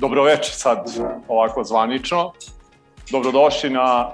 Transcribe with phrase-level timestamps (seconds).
[0.00, 0.78] Dobroveče sad
[1.28, 2.32] ovako zvanično.
[3.10, 4.10] Dobrodošli na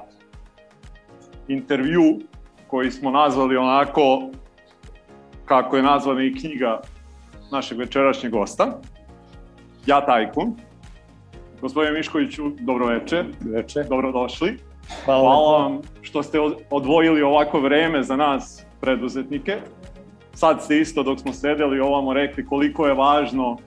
[1.48, 2.20] intervju
[2.66, 4.22] koji smo nazvali onako
[5.44, 6.80] kako je nazvana i knjiga
[7.52, 8.80] našeg večerašnjeg gosta.
[9.86, 10.56] Ja Tajkun.
[11.60, 13.24] Gospodine Miškoviću, dobroveče.
[13.40, 13.82] Veče.
[13.82, 14.58] Dobrodošli.
[15.04, 16.38] Hvala, Hvala vam što ste
[16.70, 19.56] odvojili ovako vreme za nas, preduzetnike.
[20.34, 23.58] Sad ste isto dok smo sedeli ovamo rekli koliko je važno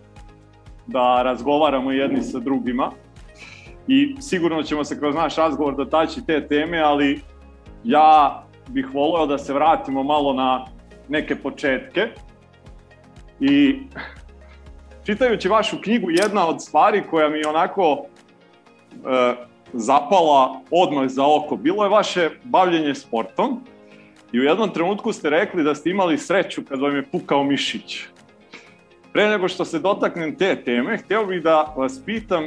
[0.87, 2.91] da razgovaramo jedni sa drugima
[3.87, 7.21] i sigurno ćemo se kroz naš razgovor dotaći te teme, ali
[7.83, 10.65] ja bih voleo da se vratimo malo na
[11.09, 12.07] neke početke
[13.39, 13.79] i
[15.05, 18.05] čitajući vašu knjigu jedna od stvari koja mi onako
[18.91, 19.33] e,
[19.73, 23.61] zapala odmah za oko bilo je vaše bavljenje sportom
[24.31, 28.03] i u jednom trenutku ste rekli da ste imali sreću kad vam je pukao mišić.
[29.17, 32.43] Pre nego što se dotaknem te teme, hteo bih da vas pitam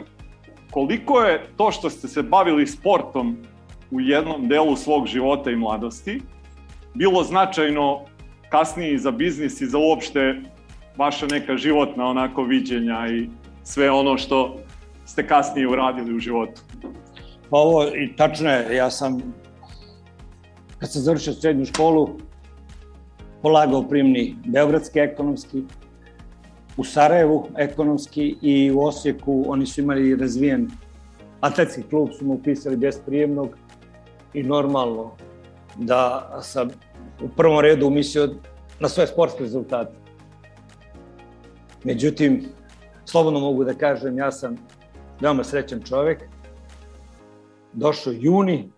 [0.71, 3.37] koliko je to što ste se bavili sportom
[3.91, 6.21] u jednom delu svog života i mladosti
[6.95, 8.01] bilo značajno
[8.51, 10.43] kasnije i za biznis i za uopšte
[10.97, 13.29] vaša neka životna onako viđenja i
[13.65, 14.57] sve ono što
[15.07, 16.61] ste kasnije uradili u životu.
[17.51, 19.35] Pa ovo i tačno je, ja sam
[20.79, 22.09] kad sam završio srednju školu
[23.43, 25.63] polagao primni Beogradski ekonomski,
[26.81, 30.71] u Sarajevu ekonomski i u Osijeku oni su imali razvijen
[31.41, 33.49] atletski klub, su mu upisali bez prijemnog
[34.35, 35.17] i normalno
[35.77, 36.69] da sam
[37.23, 38.35] u prvom redu umislio
[38.81, 39.93] na svoje sportske rezultate.
[41.85, 42.45] Međutim,
[43.05, 44.57] slobodno mogu da kažem, ja sam
[45.21, 46.19] veoma srećan čovek.
[47.73, 48.71] Došao juni,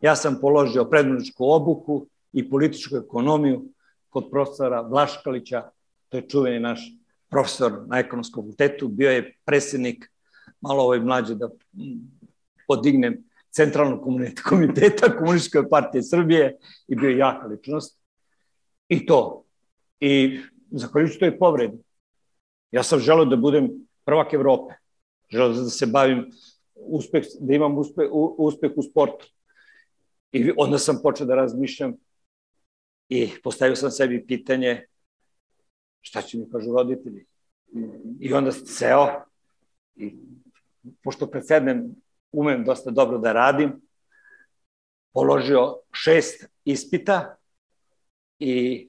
[0.00, 3.64] ja sam položio predmoničku obuku i političku ekonomiju
[4.08, 5.70] kod profesora Vlaškalića,
[6.08, 7.01] to je čuveni naš
[7.32, 10.10] profesor na ekonomskom fakultetu, bio je predsjednik,
[10.60, 11.48] malo ovaj mlađe da
[12.68, 13.22] podignem,
[13.52, 14.00] centralnog
[14.48, 16.56] komiteta Komunističke partije Srbije
[16.88, 17.98] i bio je jaka ličnost.
[18.88, 19.44] I to.
[20.00, 21.78] I zahvaljujući toj povredi,
[22.70, 23.70] ja sam želeo da budem
[24.04, 24.74] prvak Evrope.
[25.30, 26.30] Želeo da se bavim
[26.74, 29.26] uspeh, da imam uspeh, uspeh u sportu.
[30.32, 31.94] I onda sam počeo da razmišljam
[33.08, 34.86] i postavio sam sebi pitanje
[36.02, 37.24] šta će mi kažu roditelji.
[38.20, 39.06] I onda seo
[39.96, 40.14] i
[41.02, 41.94] pošto predsednem
[42.32, 43.80] umem dosta dobro da radim,
[45.12, 47.36] položio šest ispita
[48.38, 48.88] i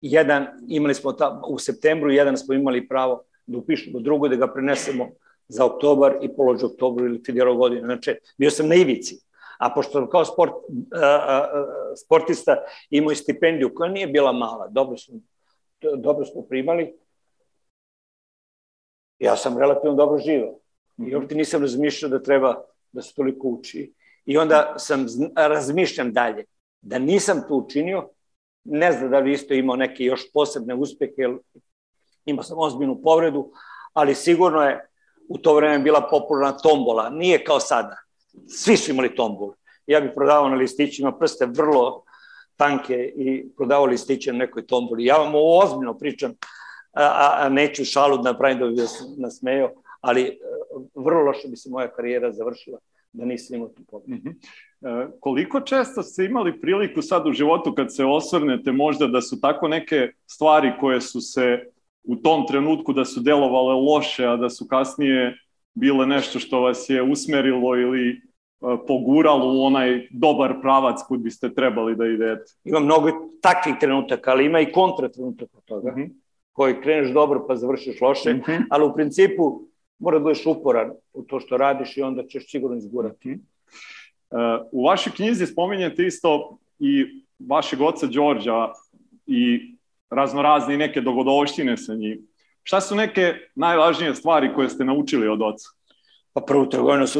[0.00, 4.52] jedan imali smo ta, u septembru, jedan smo imali pravo da upišemo drugo, da ga
[4.52, 5.08] prenesemo
[5.48, 7.82] za oktobar i položio oktobru ili fidjero godine.
[7.84, 9.20] Znači, bio sam na ivici.
[9.58, 10.52] A pošto sam kao sport,
[10.92, 11.66] a, a,
[12.04, 12.56] sportista
[12.90, 15.20] imao i stipendiju koja nije bila mala, dobro smo,
[15.96, 16.94] dobro smo primali,
[19.18, 20.58] ja sam relativno dobro živao.
[20.98, 21.14] I mhm.
[21.14, 23.92] uopšte nisam razmišljao da treba da se toliko uči.
[24.24, 25.06] I onda sam
[25.36, 26.44] razmišljam dalje.
[26.80, 28.08] Da nisam to učinio,
[28.64, 31.36] ne znam da li isto imao neke još posebne uspehe, jer
[32.24, 33.50] imao sam ozbiljnu povredu,
[33.92, 34.88] ali sigurno je
[35.28, 37.10] u to vreme bila popularna tombola.
[37.10, 37.96] Nije kao sada.
[38.48, 39.54] Svi su imali tombolu.
[39.86, 42.03] Ja bih prodavao na listićima prste vrlo
[42.56, 45.04] tanke i prodavao listiće na nekoj tomboli.
[45.04, 46.32] Ja vam ovo ozbiljno pričam,
[46.92, 49.70] a, a neću šalu da napravim da bi vas nasmeo,
[50.00, 50.36] ali e,
[50.94, 52.78] vrlo loše bi se moja karijera završila
[53.12, 54.14] da nisam imao tu pobjedu.
[54.14, 55.04] Mm -hmm.
[55.04, 59.40] e, koliko često ste imali priliku sad u životu kad se osvrnete možda da su
[59.40, 61.64] tako neke stvari koje su se
[62.04, 65.38] u tom trenutku da su delovale loše, a da su kasnije
[65.74, 68.20] bile nešto što vas je usmerilo ili
[68.60, 72.44] poguralo u onaj dobar pravac kud biste trebali da idete?
[72.64, 73.10] Ima mnogo
[73.40, 76.10] takvih trenutaka, ali ima i kontra trenutaka toga, mm -hmm.
[76.52, 78.64] koji kreneš dobro pa završiš loše, mm -hmm.
[78.70, 79.60] ali u principu
[79.98, 83.30] mora da budeš uporan u to što radiš i onda ćeš sigurno izgurati.
[83.32, 84.38] Uh,
[84.72, 87.04] u vašoj knjizi spominjete isto i
[87.48, 88.68] vašeg oca Đorđa
[89.26, 89.74] i
[90.10, 92.26] raznorazne neke dogodovštine sa njim.
[92.62, 95.68] Šta su neke najvažnije stvari koje ste naučili od oca?
[96.34, 97.18] Pa prvu trgovinu se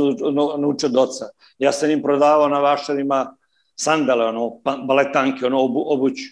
[0.58, 1.24] naučio od oca.
[1.58, 3.36] Ja sam im prodavao na vašarima
[3.76, 6.24] sandale, ono, pa, baletanke, ono, obu, obuću.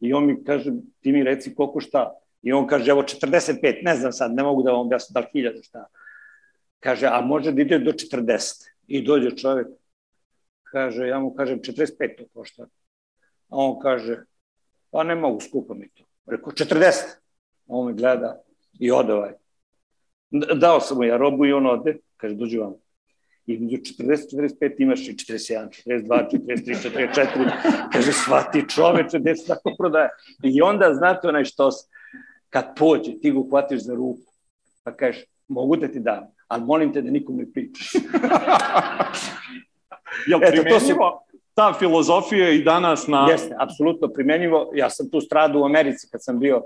[0.00, 2.12] I on mi kaže, ti mi reci koliko šta.
[2.42, 5.26] I on kaže, evo 45, ne znam sad, ne mogu da vam objasnim, da li
[5.32, 5.86] hiljada šta.
[6.80, 8.68] Kaže, a može da ide do 40.
[8.86, 9.66] I dođe čovek,
[10.62, 12.62] kaže, ja mu kažem, 45 to košta.
[13.48, 14.24] A on kaže,
[14.90, 16.04] pa ne mogu, skupo mi to.
[16.26, 16.92] Rekao, 40.
[17.68, 18.42] A on me gleda
[18.80, 19.32] i ode ovaj.
[20.54, 22.74] Dao sam mu ja robu i on ode, kaže, dođe vam.
[23.46, 27.90] I među 40, 45 imaš i 41, 42, 43, 44.
[27.92, 30.08] Kaže, svati čoveče, gde se tako prodaje.
[30.42, 31.70] I onda, znate, onaj što
[32.50, 34.32] kad pođe, ti ga uhvatiš za ruku,
[34.82, 37.92] pa kažeš, Mogu da ti dam, ali molim te da nikom ne pričaš.
[40.28, 41.24] Jel Eto, to primenjivo
[41.54, 43.26] ta filozofija i danas na...
[43.30, 44.70] Jeste, apsolutno primenjivo.
[44.74, 46.62] Ja sam tu stradao u Americi kad sam bio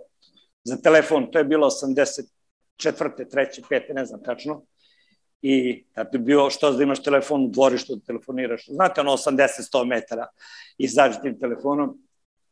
[0.65, 3.31] za telefon, to je bilo 84.
[3.31, 4.63] treće, pete, ne znam tačno.
[5.43, 8.67] I tad je bio što da imaš telefon u dvorištu da telefoniraš.
[8.67, 10.27] Znate, ono 80-100 metara
[10.79, 11.99] izađe tim telefonom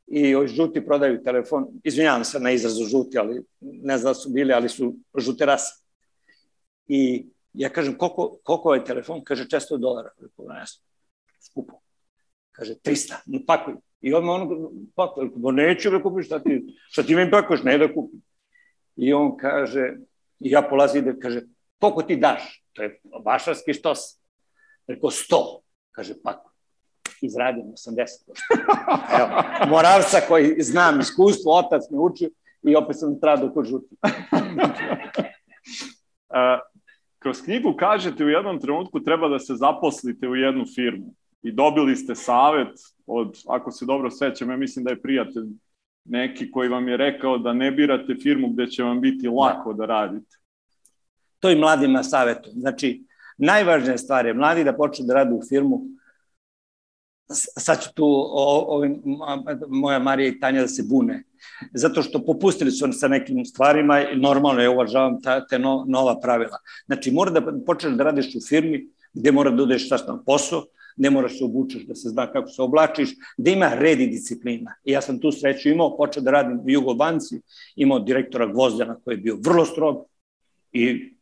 [0.07, 1.67] i ovi žuti prodaju telefon.
[1.85, 5.83] Izvinjavam se na izrazu žuti, ali ne znam da su bili, ali su žute rase.
[6.89, 9.25] I ja kažem, koliko, koliko je telefon?
[9.25, 10.11] Kaže, 400 dolara.
[10.21, 10.65] Rekao, ne
[11.41, 11.81] skupo.
[12.53, 13.75] Kaže, 300, no pakuj.
[14.01, 15.31] I odmah ono, pakuj.
[15.35, 18.23] Bo neću da kupiš, šta ti, šta ti meni pakuješ, ne da kupim.
[18.97, 19.97] I on kaže,
[20.41, 21.41] i ja polazi ide, kaže,
[21.81, 22.66] koliko ti daš?
[22.77, 23.99] To je vašarski štos.
[24.87, 25.61] Rekao, 100.
[25.91, 26.53] Kaže, pakuj.
[27.23, 27.97] Izradim 80
[29.19, 29.29] Evo,
[29.69, 32.31] moravca koji znam iskustvo, otac me učio
[32.63, 33.97] i opet sam tradu kod žuti.
[37.19, 41.97] kroz knjigu kažete u jednom trenutku treba da se zaposlite u jednu firmu i dobili
[41.97, 42.75] ste savet
[43.07, 45.45] od, ako se dobro sećam, ja mislim da je prijatelj
[46.05, 49.87] neki koji vam je rekao da ne birate firmu gde će vam biti lako da,
[49.87, 50.37] da radite.
[51.41, 52.51] To i mladima savetu.
[52.55, 53.05] Znači,
[53.39, 55.81] najvažnija stvar je mladi da počnu da rade u firmu
[57.59, 59.03] sad ću tu o, ovim,
[59.69, 61.23] moja Marija i Tanja da se bune,
[61.75, 66.21] zato što popustili su sa nekim stvarima i normalno ja uvažavam ta, te no, nova
[66.21, 66.59] pravila.
[66.87, 70.65] Znači, mora da počneš da radiš u firmi gde mora da udeš na posao,
[70.97, 74.75] ne moraš se obučeš da se zna kako se oblačiš, da ima red i disciplina.
[74.85, 77.41] I ja sam tu sreću imao, počeo da radim u Jugobanci,
[77.77, 80.07] imao direktora Gvozdana koji je bio vrlo strog
[80.73, 81.16] i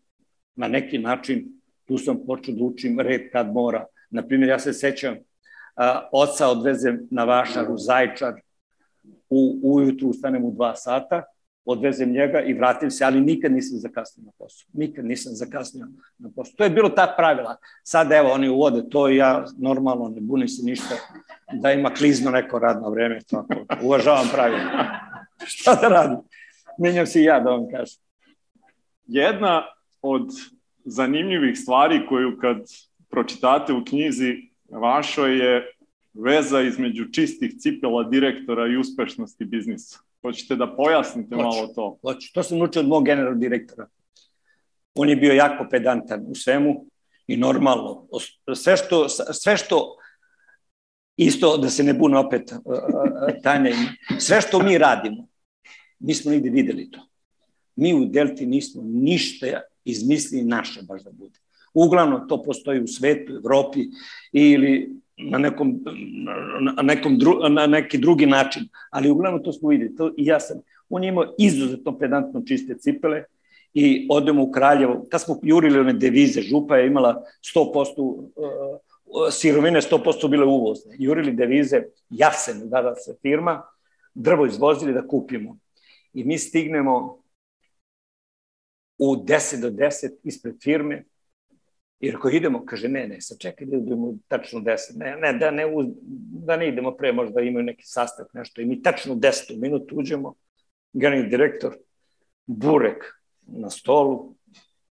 [0.57, 3.87] na neki način tu sam počeo da učim red kad mora.
[4.11, 5.17] Naprimjer, ja se sećam,
[5.77, 8.35] a, oca odvezem na Vašar u Zajčar,
[9.31, 11.23] u, ujutru ustanem u dva sata,
[11.65, 14.69] odvezem njega i vratim se, ali nikad nisam zakasnio na posao.
[14.73, 15.87] Nikad nisam zakasnio
[16.19, 16.55] na posao.
[16.57, 17.57] To je bilo ta pravila.
[17.83, 20.95] Sad evo oni uvode to i ja normalno ne bunim se ništa
[21.53, 23.21] da ima klizno neko radno vreme.
[23.31, 23.55] Tako.
[23.83, 24.61] Uvažavam pravila.
[25.57, 26.19] Šta da radim?
[26.79, 28.01] Menjam se i ja da vam kažem.
[29.07, 29.63] Jedna
[30.07, 30.31] od
[30.85, 32.57] zanimljivih stvari koju kad
[33.09, 35.73] pročitate u knjizi vašoj je
[36.15, 39.99] veza između čistih cipela direktora i uspešnosti biznisa.
[40.23, 41.45] Hoćete da pojasnite Hoću.
[41.45, 41.99] malo to?
[42.03, 42.33] Hoću.
[42.35, 43.87] To sam učio od mog generalnog direktora.
[44.95, 46.87] On je bio jako pedantan u svemu
[47.27, 48.07] i normalno.
[48.55, 49.97] Sve što, sve što
[51.17, 52.53] isto da se ne bune opet
[53.43, 53.71] Tanja,
[54.19, 55.29] sve što mi radimo,
[55.99, 57.09] mi smo nigde videli to.
[57.77, 59.47] Mi u Delti nismo ništa
[59.85, 61.39] izmislili naše baš da bude.
[61.75, 63.81] Uglavnom to postoji u svetu, Evropi
[64.33, 65.81] ili na nekom,
[66.61, 70.41] na, nekom dru, na neki drugi način, ali uglavnom to smo videli, to i ja
[70.41, 70.61] sam.
[70.89, 73.25] On je imao izuzetno pedantno čiste cipele
[73.75, 77.23] i odemo u Kraljevo, kad smo jurili one devize, župa je imala
[77.57, 78.31] 100% uh,
[79.31, 80.97] sirovine 100% bile uvozne.
[80.99, 83.63] Jurili devize, jasen, da se firma,
[84.15, 85.59] drvo izvozili da kupimo.
[86.15, 87.24] I mi stignemo
[88.99, 91.05] u 10 do 10 ispred firme,
[92.05, 95.51] Jer ako idemo, kaže, ne, ne, sad čekaj da idemo tačno 10, ne, ne, da
[95.51, 95.65] ne,
[96.47, 100.35] da ne idemo pre, možda imaju neki sastav, nešto, i mi tačno 10 minuta uđemo,
[100.93, 101.77] generalni direktor,
[102.47, 103.05] burek
[103.47, 104.35] na stolu,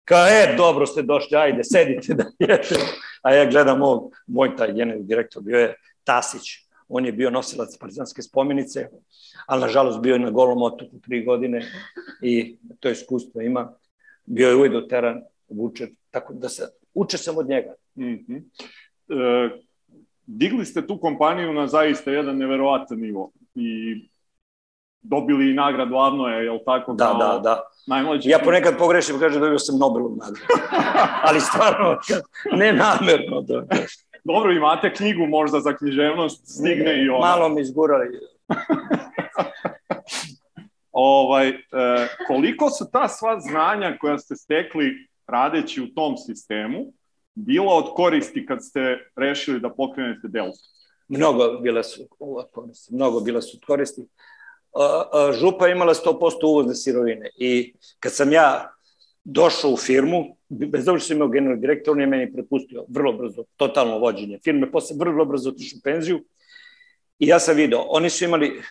[0.05, 2.75] kao, e, dobro ste došli, ajde, sedite da jete.
[3.23, 6.43] A ja gledam ovog, moj taj generalni direktor bio je Tasić,
[6.89, 8.89] on je bio nosilac partizanske spomenice,
[9.47, 11.63] ali nažalost bio je na golom otoku tri godine
[12.23, 13.73] i to iskustvo ima.
[14.33, 16.63] Bio je uvijek doteran, obučen, tako da se
[16.95, 17.75] uče sam od njega.
[17.95, 18.43] Mm -hmm.
[19.09, 19.51] e,
[20.27, 23.95] digli ste tu kompaniju na zaista jedan neverovatan nivo i
[25.03, 26.93] dobili i nagradu Avnoje, je li tako?
[26.93, 27.63] Da, da, da.
[27.87, 28.31] Najmlađi...
[28.31, 30.47] Ja ponekad pogrešim, kaže dobio sam Nobelovu nagradu.
[31.29, 31.99] Ali stvarno,
[32.53, 33.41] ne namerno.
[33.41, 33.65] Da.
[34.25, 37.27] Dobro, imate knjigu možda za književnost, stigne i ona.
[37.27, 38.09] Malo mi izgurali.
[40.93, 41.57] ovaj, e,
[42.27, 46.93] koliko su ta sva znanja koja ste stekli radeći u tom sistemu
[47.35, 50.59] bila od koristi kad ste rešili da pokrenete Delta?
[51.09, 52.03] Mnogo bile su
[52.53, 52.95] koristi.
[52.95, 54.03] Mnogo bile su koristi.
[55.41, 58.71] Župa je imala 100% uvozne sirovine i kad sam ja
[59.25, 63.45] došao u firmu, bez obzira što imao generalni direktor, on je meni prepustio vrlo brzo,
[63.57, 66.25] totalno vođenje firme, posle vrlo brzo otišu penziju
[67.19, 68.63] i ja sam video, oni su imali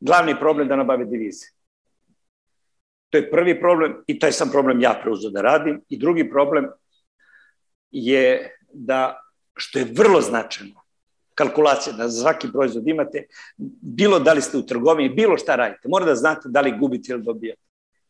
[0.00, 1.46] glavni problem da nabave divize.
[3.14, 5.80] To je prvi problem i taj sam problem ja preuzeo da radim.
[5.88, 6.66] I drugi problem
[7.90, 9.20] je da,
[9.56, 10.82] što je vrlo značajno,
[11.34, 13.26] kalkulacija da za svaki proizvod imate,
[13.98, 17.12] bilo da li ste u trgovini, bilo šta radite, mora da znate da li gubite
[17.12, 17.60] ili dobijate.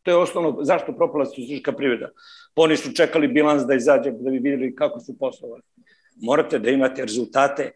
[0.03, 2.09] To je osnovno zašto propala statistička privreda.
[2.57, 5.63] Oni su čekali bilans da izađe da bi videli kako su poslovali.
[6.17, 7.71] Morate da imate rezultate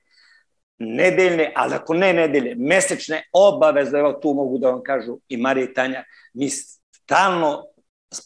[0.78, 5.64] nedeljne, ali ako ne nedelje, mesečne obaveze, evo tu mogu da vam kažu i Marija
[5.64, 6.50] i Tanja, mi
[7.08, 7.64] stalno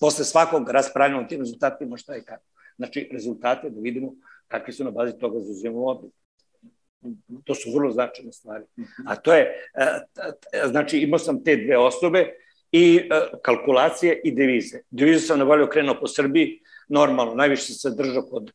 [0.01, 2.45] posle svakog raspravljamo o tim rezultatima šta je kako.
[2.77, 4.15] Znači, rezultate da vidimo
[4.49, 6.17] kakvi su na bazi toga zauzimamo odluku.
[7.45, 8.65] To su vrlo značajne stvari.
[9.07, 9.43] A to je,
[9.75, 12.27] e, znači imao sam te dve osobe
[12.73, 14.83] i e, kalkulacije i devize.
[14.91, 18.53] Devize sam navalio krenuo po Srbiji, normalno, najviše se držao kod,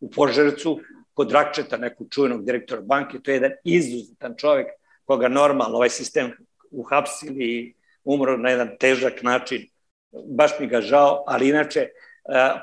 [0.00, 0.78] u Požarcu,
[1.14, 4.66] kod Rakčeta, nekog čuvenog direktora banke, to je jedan izuzetan čovek
[5.04, 6.32] koga normalno ovaj sistem
[6.70, 9.68] uhapsili i umro na jedan težak način.
[10.10, 11.90] Baš mi ga žao, ali inače e,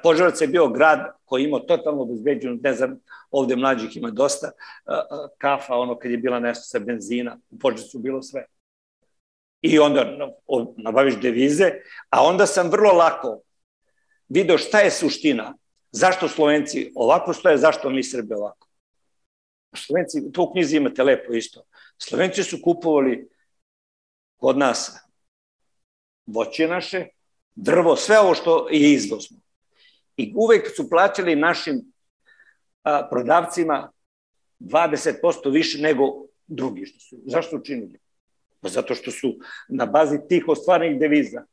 [0.04, 3.00] Požarac je bio grad koji imao totalno obezbeđenu, ne znam,
[3.32, 4.98] ovde mlađih ima dosta, e, e,
[5.38, 8.46] kafa, ono kad je bila nešto sa benzina, u Požarcu bilo sve.
[9.62, 10.06] I onda
[10.77, 11.72] nabaviš devize,
[12.10, 13.42] a onda sam vrlo lako
[14.30, 15.54] video šta je suština
[15.96, 18.68] Zašto Slovenci ovako stoje, zašto mi Srbi ovako?
[19.75, 21.63] Slovenci, to u knjizi imate lepo isto.
[21.98, 23.30] Slovenci su kupovali
[24.38, 25.05] kod nas
[26.25, 27.08] voće naše,
[27.55, 29.38] drvo, sve ovo što je izvozno.
[30.17, 31.82] I uvek su plaćali našim
[32.84, 33.91] a, prodavcima
[34.60, 36.03] 20% više nego
[36.48, 36.86] drugi.
[36.86, 37.15] Što su.
[37.25, 38.00] Zašto učinili?
[38.62, 39.36] Pa zato što su
[39.70, 41.44] na bazi tih ostvarnih deviza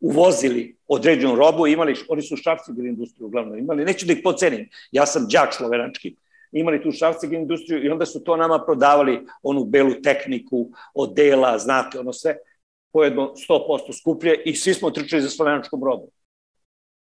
[0.00, 5.06] uvozili određenu robu, imali, oni su šafciger industriju uglavnom imali, neću da ih pocenim, ja
[5.06, 6.16] sam džak slovenački,
[6.52, 11.98] imali tu šafciger industriju i onda su to nama prodavali, onu belu tehniku, odela, znate,
[11.98, 12.36] ono sve,
[12.94, 16.08] pojedno 100% skuplje i svi smo trčali za slovenačkom robom.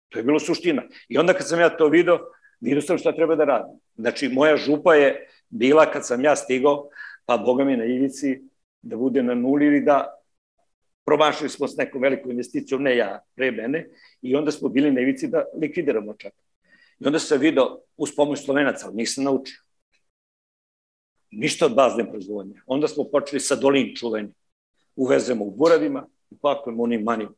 [0.09, 0.83] To je bilo suština.
[1.09, 2.19] I onda kad sam ja to video,
[2.59, 3.79] vidio sam šta treba da radim.
[3.95, 6.89] Znači, moja župa je bila kad sam ja stigao,
[7.25, 8.41] pa boga mi na ivici,
[8.81, 10.21] da bude na nuli ili da
[11.05, 13.87] promašili smo s nekom velikom investicijom, ne ja, pre mene,
[14.21, 16.33] i onda smo bili na ivici da likvidiramo čak.
[16.99, 19.57] I onda sam video uz pomoć slovenaca, ali nisam naučio.
[21.31, 22.61] Ništa od bazne proizvodnje.
[22.65, 24.33] Onda smo počeli sa dolin čuveni.
[25.01, 27.33] Uvezemo u buravima, upakujemo onim manima.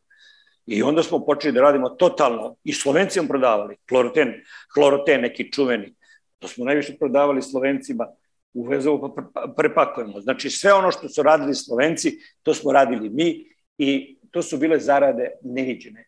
[0.65, 4.33] I onda smo počeli da radimo totalno, i Slovencijom prodavali, kloroten,
[4.73, 5.93] kloroten neki čuveni.
[6.39, 8.07] To smo najviše prodavali Slovencima,
[8.53, 10.21] uvezemo pa prepakujemo.
[10.21, 13.45] Znači sve ono što su radili Slovenci, to smo radili mi
[13.77, 16.05] i to su bile zarade neviđene.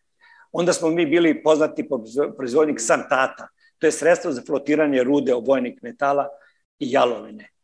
[0.52, 2.04] Onda smo mi bili poznati po
[2.38, 3.48] proizvodnik santata,
[3.80, 6.28] to je sredstvo za flotiranje rude obojnih metala
[6.80, 7.55] i jalovine.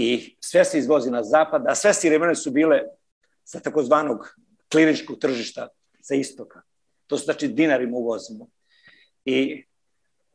[0.00, 2.82] I sve se izvozi na zapad, a sve sirevene su bile
[3.44, 4.36] sa takozvanog
[4.72, 5.68] kliničkog tržišta
[6.00, 6.62] sa istoka.
[7.06, 8.48] To su znači dinarima uvozimo.
[9.24, 9.64] I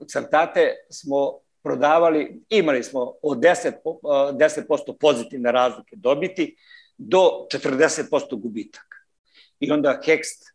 [0.08, 6.56] santate smo prodavali, imali smo od 10%, 10 pozitivne razlike dobiti,
[6.98, 8.98] do 40% gubitaka.
[9.60, 10.54] I onda Hext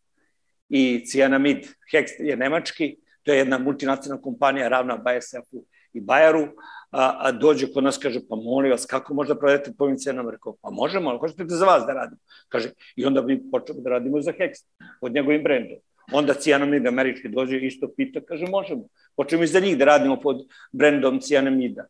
[0.69, 6.49] i Cianamid, Hext je nemački, to je jedna multinacionalna kompanija ravna BASF-u i Bajaru,
[6.90, 10.30] a, a dođe kod nas, kaže, pa molim vas, kako možda prodajete po ovim cenama?
[10.30, 12.21] Rekao, pa možemo, ali hoćete da za vas da radimo?
[12.49, 14.66] Kaže, i onda mi počemo da radimo za Hext,
[15.00, 15.78] pod njegovim brendom.
[16.12, 18.85] Onda Cianamid američki dođe isto pita, kaže, možemo.
[19.16, 21.85] Počnemo i za njih da radimo pod brendom Cianamida.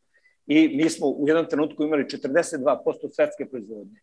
[0.47, 4.01] I mi smo u jednom trenutku imali 42% svetske proizvodnje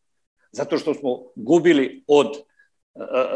[0.55, 2.27] zato što smo gubili od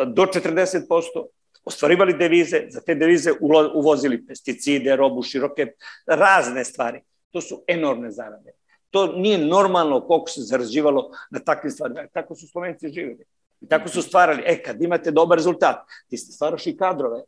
[0.08, 1.26] do 40%,
[1.70, 3.32] ostvarivali devize, za te devize
[3.74, 5.68] uvozili pesticide, robu, široke,
[6.08, 7.02] razne stvari.
[7.32, 8.52] To su enormne zarade.
[8.90, 12.08] To nije normalno koliko se zarađivalo na takvim stvarima.
[12.14, 13.26] Tako su Slovenci živjeli.
[13.62, 14.44] I tako su stvarali.
[14.46, 17.22] E, kad imate dobar rezultat, ti stvaraš i kadrove,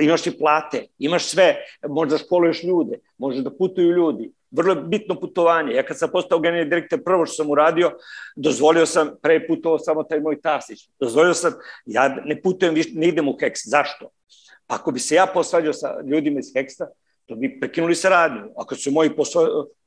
[0.00, 1.56] imaš i plate, imaš sve,
[1.88, 5.74] možda školuješ ljude, možeš da putuju ljudi, vrlo bitno putovanje.
[5.74, 7.92] Ja kad sam postao generalni direktor, prvo što sam uradio,
[8.36, 11.52] dozvolio sam, pre putovao samo taj moj Tasić, dozvolio sam,
[11.86, 13.60] ja ne putujem, ne idem u Heks.
[13.64, 14.10] Zašto?
[14.66, 16.86] Pa ako bi se ja posvađao sa ljudima iz Heksta,
[17.26, 18.50] to bi prekinuli saradnju.
[18.56, 19.10] Ako se moji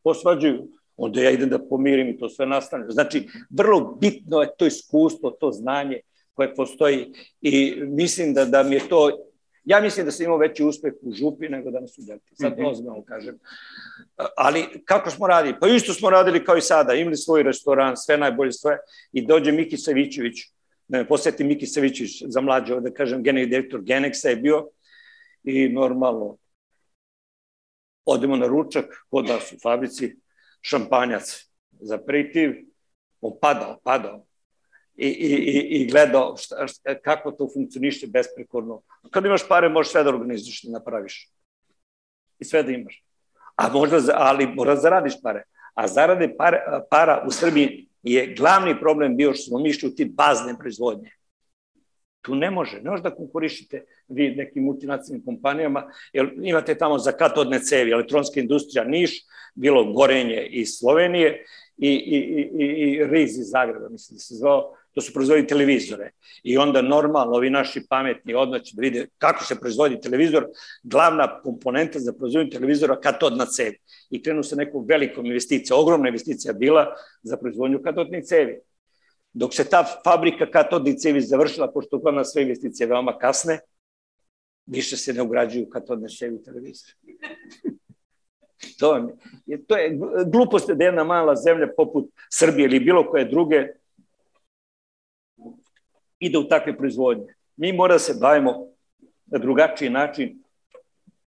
[0.04, 2.86] posvađaju, onda ja idem da pomirim i to sve nastane.
[2.90, 6.00] Znači, vrlo bitno je to iskustvo, to znanje
[6.34, 9.10] koje postoji i mislim da, da mi je to
[9.64, 12.36] Ja mislim da sam imao veći uspeh u župi nego danas u Delti.
[12.36, 12.66] Sad mhm.
[12.66, 13.40] ozbiljno kažem.
[14.38, 15.56] Ali kako smo radili?
[15.60, 16.94] Pa isto smo radili kao i sada.
[16.94, 18.78] Imali svoj restoran, sve najbolje sve.
[19.12, 20.36] I dođe Miki Savićević,
[20.88, 24.70] da me poseti Miki Savićević za mlađe, da kažem, generalni direktor Genexa je bio.
[25.44, 26.38] I normalno,
[28.06, 30.16] odemo na ručak, kod nas u fabrici,
[30.62, 32.52] šampanjac za pritiv,
[33.22, 34.26] on padao, padao
[35.08, 38.82] i, i, i gledao šta, šta, kako to funkcioniše besprekorno.
[39.12, 41.30] Kad imaš pare, možeš sve da organizuješ i napraviš.
[42.40, 43.04] I sve da imaš.
[43.56, 45.44] A možda, ali moraš da zaradiš pare.
[45.74, 50.06] A zarade pare, para u Srbiji je glavni problem bio što smo mišli u ti
[50.06, 51.12] bazne proizvodnje.
[52.22, 57.12] Tu ne može, ne može da konkurišite vi nekim multinacionalnim kompanijama, jer imate tamo za
[57.12, 61.46] katodne cevi, elektronska industrija Niš, bilo Gorenje iz Slovenije
[61.78, 62.18] i, i,
[62.60, 66.12] i, i Riz iz Zagreba, mislim da se zvao, to su proizvodi televizore.
[66.44, 70.46] I onda normalno ovi naši pametni odnoći da vide kako se proizvodi televizor,
[70.84, 73.74] glavna komponenta za proizvodnju televizora katodna cev.
[74.10, 78.60] I krenu se nekom velikom investicija, ogromna investicija bila za proizvodnju katodnih cevi.
[79.34, 83.60] Dok se ta fabrika katodnih cevi završila, pošto uglavnom sve investicije veoma kasne,
[84.66, 86.90] više se ne ugrađuju katodne cevi u televizor.
[88.80, 88.96] to,
[89.48, 90.00] je, to je
[90.32, 93.68] glupost da jedna mala zemlja poput Srbije ili bilo koje druge
[96.22, 97.34] ide u takve proizvodnje.
[97.58, 98.68] Mi mora da se bavimo
[99.26, 100.38] na drugačiji način,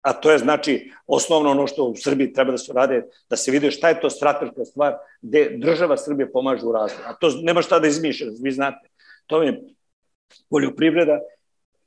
[0.01, 3.51] a to je znači osnovno ono što u Srbiji treba da se rade, da se
[3.51, 7.05] vide šta je to strateška stvar gde država Srbije pomaže u razvoju.
[7.07, 8.89] A to nema šta da izmišlja, vi znate.
[9.27, 9.61] To je
[10.49, 11.19] poljoprivreda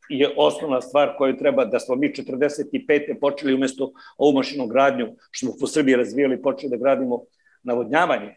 [0.08, 3.20] je osnovna stvar koju treba da smo mi 45.
[3.20, 7.24] počeli umesto ovu mašinu gradnju, što smo po Srbiji razvijali, počeli da gradimo
[7.62, 8.36] navodnjavanje.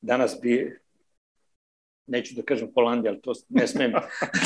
[0.00, 0.81] Danas bi
[2.12, 3.92] neću da kažem Holandija, ali to ne smem,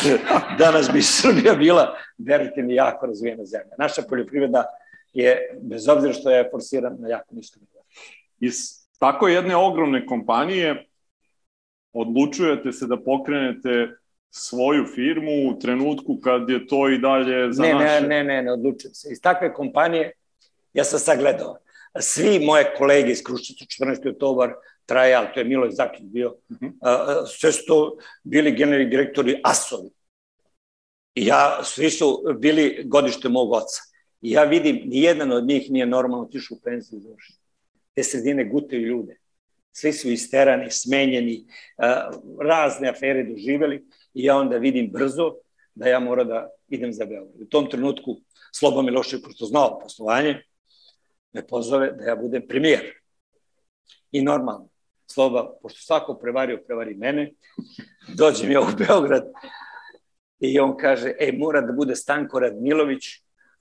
[0.63, 3.75] danas bi Srbija bila, verite mi, jako razvijena zemlja.
[3.79, 4.65] Naša poljoprivreda
[5.13, 7.85] je, bez obzira što je forsiran, na jako nisko nivou.
[8.41, 8.55] Iz
[8.99, 10.87] tako jedne ogromne kompanije
[11.93, 13.89] odlučujete se da pokrenete
[14.31, 18.01] svoju firmu u trenutku kad je to i dalje za ne, naše...
[18.01, 19.09] Ne, ne, ne, ne odlučujem se.
[19.13, 20.13] Iz takve kompanije
[20.73, 21.57] ja sam sagledao.
[22.01, 24.11] Svi moje kolege iz Kruščica 14.
[24.13, 24.53] oktobar,
[24.87, 26.73] Trajal, to je Milo Zakić bio, uh -huh.
[26.81, 29.91] a, sve su to bili generalni direktori ASOVI.
[31.15, 33.83] I ja, svi su bili godište mog oca.
[34.23, 37.39] I ja vidim, nijedan od njih nije normalno otišao u penziju završiti.
[37.95, 39.17] Te sredine gutaju ljude.
[39.73, 41.45] Svi su isterani, smenjeni,
[41.77, 45.35] a, razne afere doživeli i ja onda vidim brzo
[45.75, 47.43] da ja moram da idem za Beograd.
[47.43, 48.17] U tom trenutku
[48.53, 50.43] Slobo Milošević, pošto znao poslovanje,
[51.33, 52.93] me pozove da ja budem premijer.
[54.13, 54.69] I normalno,
[55.07, 57.33] Sloba, pošto svako prevario, prevari mene,
[58.15, 59.25] dođem ja u Beograd
[60.41, 63.05] i on kaže, e, mora da bude Stanko Radmilović,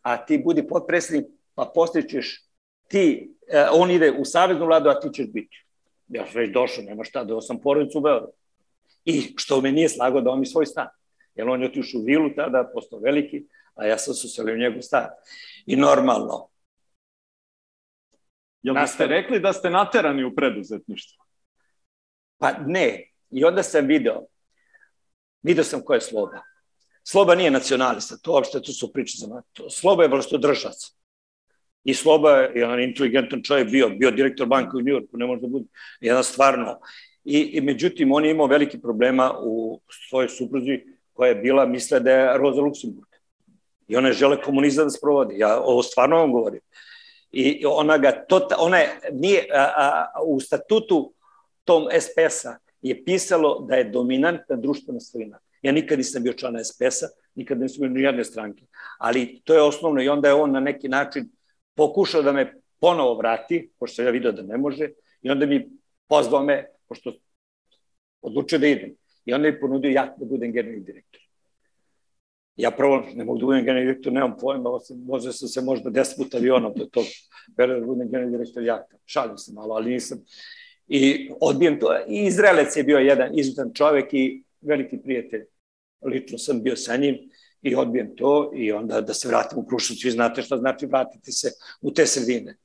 [0.02, 2.46] a ti budi potpredsjednik, pa postićeš
[2.88, 5.66] ti, eh, on ide u saveznu vladu, a ti ćeš biti.
[6.08, 8.34] Ja sam već došao, nema šta, da sam porodicu u Beogradu.
[9.06, 10.88] I što me nije slago da on mi svoj stan.
[11.36, 14.58] Jer on je otišao u vilu tada, postao veliki, a ja sam se uselio u
[14.58, 15.08] njegov stan.
[15.66, 16.48] I normalno.
[18.64, 21.25] Jel biste rekli da ste naterani u preduzetništvu?
[22.38, 23.12] Pa ne.
[23.32, 24.26] I onda sam video,
[25.44, 26.42] video sam ko je Sloba.
[27.04, 29.70] Sloba nije nacionalista, to uopšte to su priče za to.
[29.70, 30.96] Sloba je vlastodržac.
[31.84, 35.48] I Sloba je jedan inteligentan čovjek bio, bio direktor banke u Njujorku, ne može da
[35.48, 35.66] bude
[36.02, 36.80] jedan stvarno.
[37.24, 40.80] I, I međutim, on je imao veliki problema u svojoj supruzi
[41.14, 43.08] koja je bila, misle da je Roza Luksemburg.
[43.88, 45.38] I ona je žele komunizam da sprovodi.
[45.38, 46.62] Ja ovo stvarno vam govorim.
[47.32, 51.14] I ona ga, to, ona je, nije, a, a, u statutu
[51.66, 55.40] tom SPS-a je pisalo da je dominantna društvena svojina.
[55.62, 58.66] Ja nikad nisam bio član SPS-a, nikad nisam bio ni jedne stranke.
[59.00, 61.30] Ali to je osnovno i onda je on na neki način
[61.76, 64.90] pokušao da me ponovo vrati, pošto ja video da ne može,
[65.22, 65.70] i onda mi
[66.08, 67.14] pozvao me, pošto
[68.22, 68.96] odlučio da idem.
[69.26, 71.22] I onda mi ponudio ja da budem generalni direktor.
[72.56, 74.70] Ja prvo ne mogu da budem generalni direktor, nemam pojma,
[75.06, 77.06] može sam se možda deset puta avionom do tog
[77.58, 78.98] perioda da budem generalni direktor jahta.
[79.06, 80.18] Šalim se malo, ali nisam.
[80.88, 81.98] I odbijem to.
[82.08, 85.46] I Izraelec je bio jedan izutan čovek i veliki prijatelj.
[86.02, 87.18] Lično sam bio sa njim
[87.62, 90.04] i odbijem to i onda da se vratim u Krušovac.
[90.04, 92.58] Vi znate šta znači vratiti se u te sredine.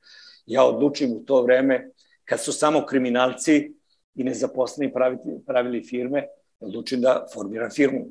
[0.45, 1.89] Ja odlučim u to vreme
[2.25, 3.73] kad su samo kriminalci
[4.15, 6.27] i nezaposleni praviti, pravili firme,
[6.59, 8.07] odlučim da formiram firmu.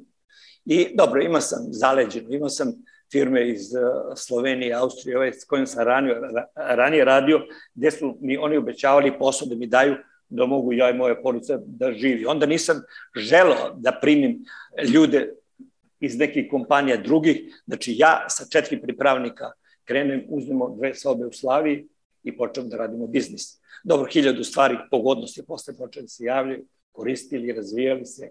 [0.64, 2.72] I dobro, ima sam zaleđeno, imao sam
[3.12, 6.20] firme iz uh, Slovenije, Austrije, ove s kojim sam ranio,
[6.56, 7.40] ranije radio,
[7.74, 9.96] gde su mi oni obećavali posao da mi daju
[10.28, 12.26] da mogu ja i moja porodica da živi.
[12.26, 12.82] Onda nisam
[13.16, 14.44] želeo da primim
[14.94, 15.32] ljude
[16.00, 19.50] iz nekih kompanija drugih, znači ja sa četiri pripravnika
[19.84, 21.86] krenem, uzmemo dve sobe u Slaviji
[22.22, 23.60] i počnem da radimo biznis.
[23.84, 28.30] Dobro, hiljadu stvari pogodnosti posle počeli da se javljaju, koristili, razvijali se.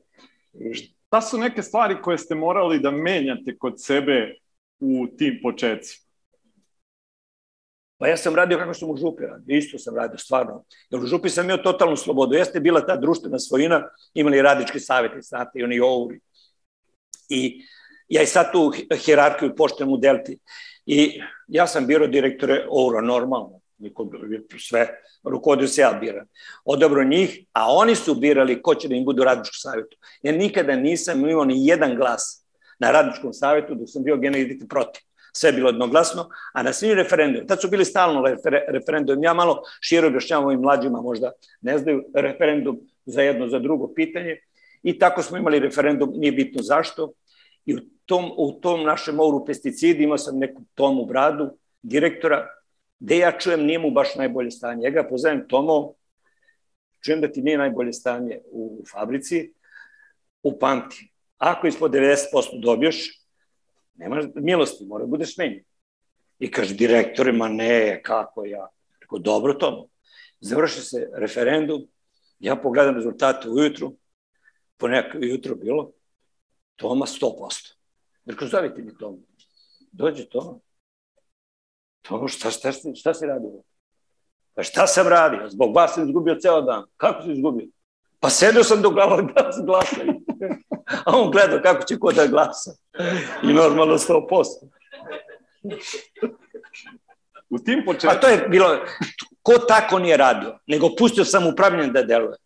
[0.54, 0.74] I...
[0.74, 4.36] Šta su neke stvari koje ste morali da menjate kod sebe
[4.80, 6.10] u tim početcima?
[8.00, 10.64] Pa ja sam radio kako sam u Župi radio, isto sam radio, stvarno.
[10.90, 12.36] Jer u Župi sam imao totalnu slobodu.
[12.36, 16.20] Jeste bila ta društvena svojina, imali radički savjeti, znate, i oni ouri.
[17.30, 17.62] I
[18.08, 18.72] ja i sad tu
[19.06, 20.40] hjerarhiju poštem u Delti.
[20.86, 23.60] I ja sam biro direktore oura, normalno.
[23.78, 24.10] Niko,
[24.60, 24.88] sve,
[25.24, 26.26] rukovodio se ja biram.
[26.66, 29.98] Odabro njih, a oni su birali ko će da im budu radičku savjetu.
[30.24, 32.46] Ja nikada nisam imao ni jedan glas
[32.80, 35.02] na radničkom savjetu dok sam bio generalni protiv.
[35.34, 39.34] Sve je bilo jednoglasno, a na svim referendumima, tad su bili stalno refer, referendum, ja
[39.34, 44.38] malo širo objašnjavam ovim mlađima, možda ne znaju, referendum za jedno, za drugo pitanje,
[44.84, 47.12] i tako smo imali referendum, nije bitno zašto,
[47.66, 51.50] i u tom, u tom našem moru pesticidi imao sam neku Tomu Bradu,
[51.82, 52.48] direktora,
[53.00, 54.84] gde ja čujem nije mu baš najbolje stanje.
[54.84, 55.94] Ja ga pozovem Tomo,
[57.02, 59.54] čujem da ti nije najbolje stanje u fabrici,
[60.44, 61.12] upamti.
[61.40, 63.22] Ako ispod 90% dobiješ,
[63.96, 65.64] nema milosti, mora da budeš smenjen.
[66.40, 68.68] I kaže, direktore, ma ne, kako ja.
[69.00, 69.88] Tako, dobro to.
[70.40, 71.82] Završi se referendum,
[72.40, 73.96] ja pogledam rezultate ujutru,
[74.78, 75.92] po nekako jutro bilo,
[76.76, 77.74] Toma 100%.
[78.26, 79.18] Rekao, zovite mi Toma.
[79.92, 80.60] Dođe Toma.
[82.02, 83.52] Toma, šta, šta, šta, šta si radio?
[84.54, 85.50] Pa šta sam radio?
[85.50, 86.84] Zbog vas sam izgubio ceo dan.
[86.98, 87.68] Kako si izgubio?
[88.20, 90.22] Pa sedio sam do glava da glasaju.
[91.06, 92.72] A on gledao kako će ko da glasa.
[93.44, 94.20] I normalno 100%.
[97.50, 98.08] U tim početku...
[98.08, 98.80] A to je bilo,
[99.42, 102.38] ko tako nije radio, nego pustio sam upravljanje da deluje.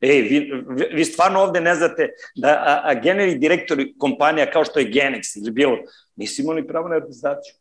[0.00, 0.52] Ej, vi,
[0.92, 5.38] vi stvarno ovde ne znate da a, a generalni direktori kompanija kao što je Genex
[5.38, 5.78] ili bilo,
[6.16, 7.54] nisu imali pravo na reprezentaciju.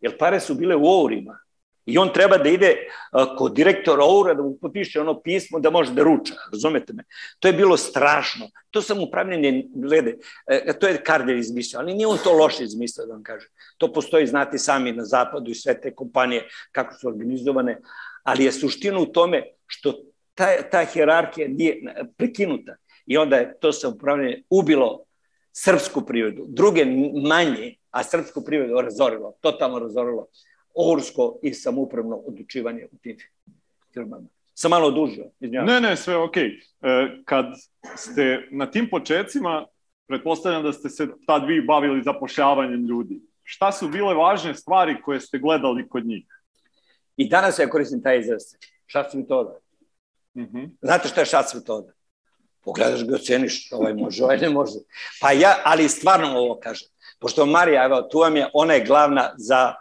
[0.00, 1.38] Jer pare su bile u ourima.
[1.88, 5.70] I on treba da ide uh, kod direktora Oura da mu potpiše ono pismo da
[5.70, 7.04] može da ruča, razumete me?
[7.38, 8.50] To je bilo strašno.
[8.70, 13.06] To sam upravljanje, glede, uh, to je Kardelj izmislio, ali nije on to loše izmislio,
[13.06, 13.48] da vam kažem.
[13.78, 17.80] To postoji, znati sami na zapadu i sve te kompanije, kako su organizovane,
[18.22, 19.94] ali je suština u tome što
[20.34, 22.76] ta, ta hjerarhija nije prekinuta.
[23.06, 25.04] I onda je to upravljanje ubilo
[25.52, 26.84] srpsku privredu, druge
[27.28, 30.26] manje, a srpsku privredu razorilo, totalno razorilo
[30.78, 33.16] oursko i samoupravno odlučivanje u tim
[33.94, 34.26] firmama.
[34.54, 35.68] Sam malo odužio, izvinjavam.
[35.68, 36.50] Ne, ne, sve okej.
[36.82, 37.04] Okay.
[37.04, 37.46] E, kad
[37.96, 39.66] ste na tim početcima,
[40.06, 43.20] pretpostavljam da ste se tad vi bavili zapošljavanjem ljudi.
[43.42, 46.26] Šta su bile važne stvari koje ste gledali kod njih?
[47.16, 48.42] I danas ja koristim taj izraz.
[48.86, 49.58] Šac metoda.
[50.34, 50.70] Mm -hmm.
[50.82, 51.92] Znate šta je šac metoda?
[52.64, 54.78] Pogledaš ga, oceniš, ovaj može, ovaj ne može.
[55.20, 56.88] Pa ja, ali stvarno ovo kažem.
[57.18, 59.74] Pošto Marija, evo, tu vam je, ona je glavna za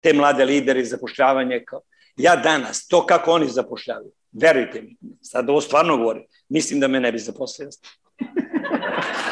[0.00, 1.64] te mlade lidere i zapošljavanje.
[1.64, 1.80] Kao.
[2.16, 7.00] Ja danas, to kako oni zapošljavaju, verujte mi, sad ovo stvarno govorim, mislim da me
[7.00, 7.68] ne bi zaposlio.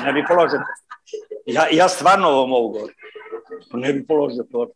[0.04, 0.60] ne bi položio
[1.46, 2.96] Ja, ja stvarno ovo mogu govorim.
[3.70, 4.70] Pa ne bi položio to.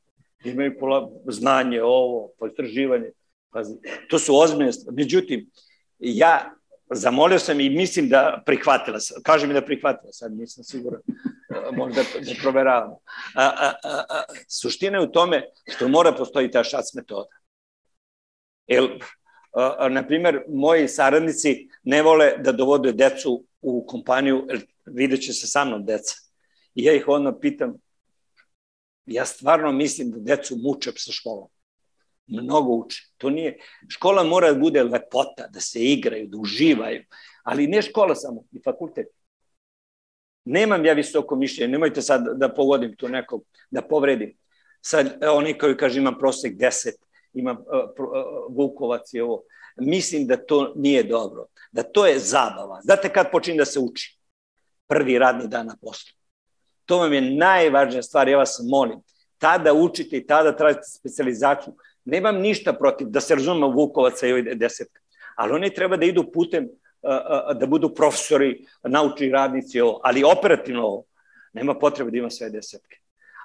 [0.44, 3.10] Imaju pola, znanje, ovo, poistraživanje.
[3.52, 3.74] Pazi,
[4.10, 4.96] to su ozbiljne stvari.
[4.96, 5.50] Međutim,
[5.98, 6.54] ja
[6.92, 8.98] zamolio sam i mislim da prihvatila.
[9.22, 11.00] Kaže mi da prihvatila, sad nisam siguran.
[11.72, 12.98] Možda da proveravamo.
[13.34, 15.42] A, a, a, a, suština je u tome
[15.76, 17.28] što mora postoji ta šac metoda.
[18.66, 18.88] Jer,
[19.90, 24.46] na primjer, moji saradnici ne vole da dovode decu u kompaniju,
[24.86, 26.14] jer se sa mnom deca.
[26.74, 27.74] I ja ih onda pitam,
[29.06, 31.48] ja stvarno mislim da decu muče sa školom
[32.26, 33.02] mnogo uče.
[33.16, 33.58] To nije,
[33.88, 37.04] škola mora da bude lepota, da se igraju, da uživaju,
[37.42, 39.06] ali ne škola samo, i fakultet.
[40.44, 44.36] Nemam ja visoko mišljenje, nemojte sad da pogodim tu nekog, da povredim.
[44.80, 46.90] Sad, oni koji kaže imam prosek 10,
[47.32, 47.64] imam uh,
[47.98, 49.42] uh, Vukovac i ovo.
[49.76, 52.80] Mislim da to nije dobro, da to je zabava.
[52.82, 54.18] Znate kad počinje da se uči?
[54.86, 56.12] Prvi radni dan na poslu.
[56.84, 58.98] To vam je najvažnija stvar, ja vas molim.
[59.38, 65.00] Tada učite i tada tražite specializaciju Nemam ništa protiv, da se razumemo Vukovaca i desetka,
[65.36, 66.68] ali oni treba da idu putem
[67.54, 71.04] da budu profesori, naučni radnici, ali operativno ovo.
[71.52, 72.98] Nema potrebe da ima sve desetke.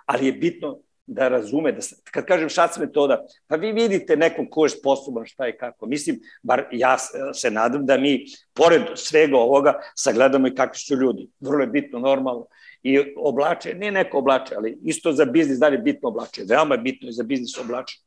[0.06, 4.66] Ali je bitno da razume, da, kad kažem šac metoda, pa vi vidite nekog ko
[4.66, 5.86] je sposoban šta i kako.
[5.86, 6.98] Mislim, bar ja
[7.34, 11.30] se nadam da mi, pored svega ovoga, sagledamo i kakvi su ljudi.
[11.40, 12.48] Vrlo je bitno, normalno.
[12.84, 16.44] I oblače, ne neko oblače, ali isto za biznis dalje bitno oblače.
[16.50, 18.00] Veoma je bitno i za biznis oblače.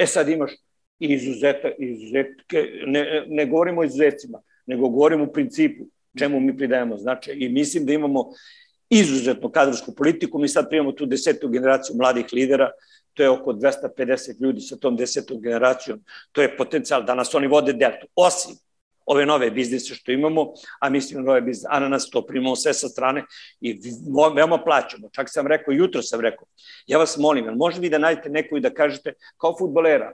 [0.00, 0.52] E sad imaš
[0.98, 5.84] izuzeta, izuzetke, ne, ne govorimo o izuzetcima, nego govorimo u principu
[6.18, 7.34] čemu mi pridajemo značaj.
[7.38, 8.24] I mislim da imamo
[8.90, 10.38] izuzetno kadrovsku politiku.
[10.38, 12.70] Mi sad primamo tu desetu generaciju mladih lidera,
[13.14, 16.00] to je oko 250 ljudi sa tom desetom generacijom.
[16.32, 18.06] To je potencijal da nas oni vode deltu.
[18.16, 18.56] Osim
[19.10, 23.24] ove nove biznise što imamo, a mislim nove biznise, ananas to primamo sve sa strane
[23.60, 23.80] i
[24.34, 25.08] veoma plaćamo.
[25.12, 26.46] Čak sam rekao, jutro sam rekao,
[26.86, 30.12] ja vas molim, može vi da najdete neku i da kažete, kao futbolera,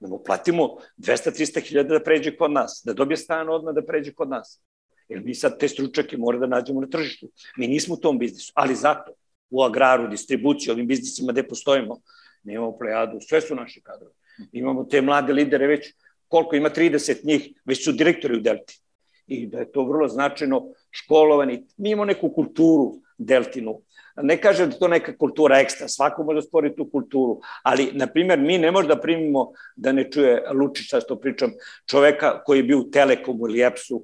[0.00, 4.12] da mu platimo 200-300 hiljada da pređe kod nas, da dobije stan odmah da pređe
[4.14, 4.60] kod nas.
[5.08, 7.30] Jer mi sad te stručake mora da nađemo na tržištu.
[7.56, 9.12] Mi nismo u tom biznisu, ali zato
[9.50, 12.00] u agraru, distribuciji, ovim biznisima gde postojimo,
[12.42, 14.14] nemamo plejadu, sve su naši kadrovi.
[14.52, 15.94] Imamo te mlade lidere već
[16.28, 18.80] koliko ima 30 njih, već su direktori u Delti.
[19.26, 21.66] I da je to vrlo značajno školovani.
[21.76, 23.80] Mi imamo neku kulturu Deltinu.
[24.22, 28.06] Ne kažem da to neka kultura ekstra, svako može da stvori tu kulturu, ali, na
[28.06, 31.52] primjer, mi ne možemo da primimo da ne čuje Lučića, što pričam,
[31.86, 34.02] čoveka koji je bio u Telekomu ili EPS-u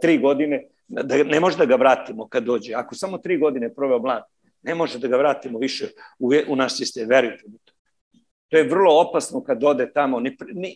[0.00, 2.74] tri godine, da ne može da ga vratimo kad dođe.
[2.74, 4.22] Ako samo tri godine proveo mlad,
[4.62, 7.72] ne može da ga vratimo više u, u naš sistem, verujte mi to.
[8.48, 10.20] To je vrlo opasno kad ode tamo,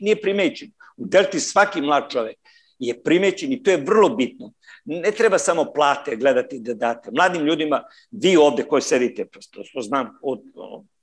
[0.01, 0.71] nije primećen.
[0.97, 2.37] U Delti svaki mlad čovek
[2.79, 4.53] je primećen i to je vrlo bitno.
[4.85, 7.11] Ne treba samo plate gledati da date.
[7.11, 10.41] Mladim ljudima, vi ovde koji sedite, prosto, to znam od,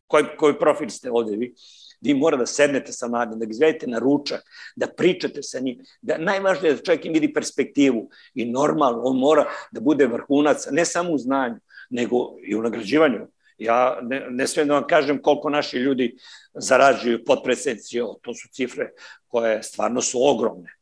[0.07, 1.53] koji, koji profil ste ovde vi,
[2.01, 4.41] vi mora da sednete sa mladim, da ga izvedete na ručak,
[4.75, 5.79] da pričate sa njim.
[6.01, 10.67] Da, najvažnije je da čovjek im vidi perspektivu i normalno, on mora da bude vrhunac,
[10.71, 13.27] ne samo u znanju, nego i u nagrađivanju.
[13.59, 16.15] Ja ne, ne smijem da vam kažem koliko naši ljudi
[16.53, 18.89] zarađuju podpredsednici, to su cifre
[19.27, 20.75] koje stvarno su ogromne.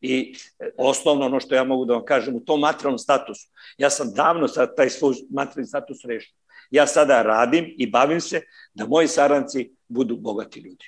[0.00, 0.34] I
[0.76, 4.48] osnovno ono što ja mogu da vam kažem u tom materijalnom statusu, ja sam davno
[4.48, 6.36] sad taj svoj materijalni status rešio.
[6.70, 8.40] Ja sada radim i bavim se
[8.74, 10.84] da moji saranci budu bogati ljudi.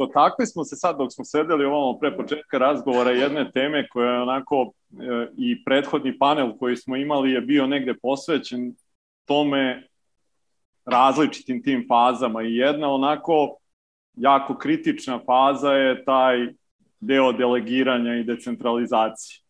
[0.00, 4.22] Dotakli smo se sad dok smo sedeli ovamo pre početka razgovora jedne teme koja je
[4.22, 8.74] onako e, i prethodni panel koji smo imali je bio negde posvećen
[9.24, 9.86] tome
[10.84, 13.56] različitim tim fazama i jedna onako
[14.16, 16.48] jako kritična faza je taj
[17.00, 19.40] deo delegiranja i decentralizacije.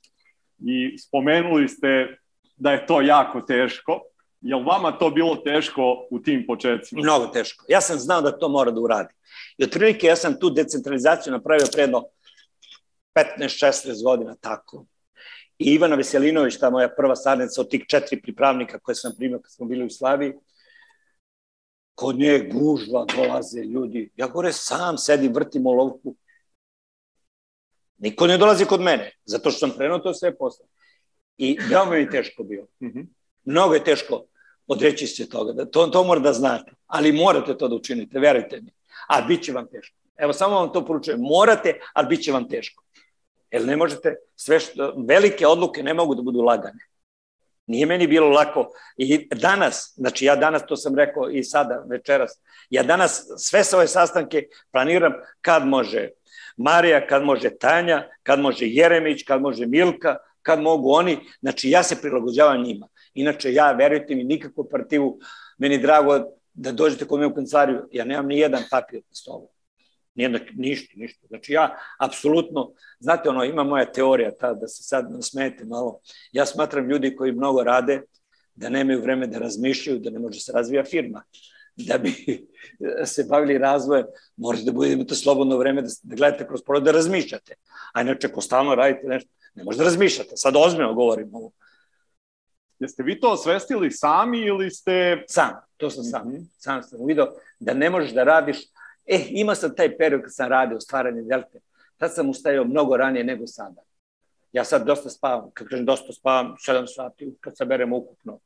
[0.58, 2.16] I spomenuli ste
[2.56, 4.00] da je to jako teško.
[4.40, 7.02] Je li vama to bilo teško u tim početcima?
[7.02, 7.64] Mnogo teško.
[7.68, 9.14] Ja sam znao da to mora da uradi.
[9.58, 12.04] I otprilike ja sam tu decentralizaciju napravio predno
[13.38, 14.86] 15-16 godina tako.
[15.58, 19.52] I Ivana Veselinović, ta moja prva sadnica od tih četiri pripravnika koje sam primio kad
[19.52, 20.32] smo bili u Slaviji,
[21.94, 24.10] kod nje gužva, dolaze ljudi.
[24.16, 26.14] Ja gore sam sedim, vrtim olovku.
[27.98, 30.66] Niko ne dolazi kod mene, zato što sam prenuo to sve posle.
[31.36, 32.66] I veoma mi teško bio.
[32.80, 33.06] Mm -hmm.
[33.50, 34.24] Mnogo je teško
[34.66, 35.52] odreći se toga.
[35.52, 36.72] Da, to, to mora da znate.
[36.86, 38.72] Ali morate to da učinite, verujte mi.
[39.08, 39.96] A bit će vam teško.
[40.16, 41.20] Evo, samo vam to poručujem.
[41.20, 42.84] Morate, ali bit će vam teško.
[43.50, 46.86] Jer ne možete, sve što, velike odluke ne mogu da budu lagane.
[47.66, 48.70] Nije meni bilo lako.
[48.96, 53.88] I danas, znači ja danas, to sam rekao i sada, večeras, ja danas sve svoje
[53.88, 56.08] sastanke planiram kad može
[56.56, 61.18] Marija, kad može Tanja, kad može Jeremić, kad može Milka, kad mogu oni.
[61.40, 62.86] Znači ja se prilagođavam njima.
[63.14, 65.18] Inače, ja, verujte mi, nikakvu partivu,
[65.58, 69.48] meni drago da dođete kod me u kancelariju, ja nemam ni jedan papir na stolu.
[70.14, 71.26] Nijedno, ništa, ništa.
[71.26, 76.00] Znači ja, apsolutno, znate ono, ima moja teorija ta, da se sad nasmejete malo.
[76.32, 78.02] Ja smatram ljudi koji mnogo rade,
[78.54, 81.22] da nemaju vreme da razmišljaju, da ne može se razvija firma.
[81.76, 82.12] Da bi
[83.12, 86.92] se bavili razvojem, morate da budete imate slobodno vreme da, da gledate kroz porod, da
[86.92, 87.54] razmišljate.
[87.94, 90.36] A inače, ko stalno radite nešto, ne možete da razmišljate.
[90.36, 91.52] Sad ozbiljno govorim ovo.
[92.80, 95.24] Jeste vi to osvestili sami ili ste...
[95.28, 96.28] Sam, to sam sam.
[96.28, 96.46] Mm -hmm.
[96.58, 98.56] Sam sam vidio da ne možeš da radiš
[99.10, 101.60] E, imao sam taj period kad sam radio stvaranje delte.
[101.96, 103.82] Tad sam ustajao mnogo ranije nego sada.
[104.52, 108.38] Ja sad dosta spavam, kad kažem dosta spavam, 7 sati kad saberemo ukupno.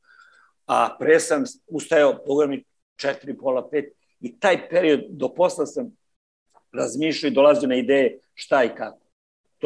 [0.65, 2.63] A pre sam ustajao, pogledam mi,
[2.95, 3.89] 4, pola, 5.
[4.19, 5.97] I taj period do posla sam
[6.73, 9.04] razmišljao i dolazio na ideje šta i kako.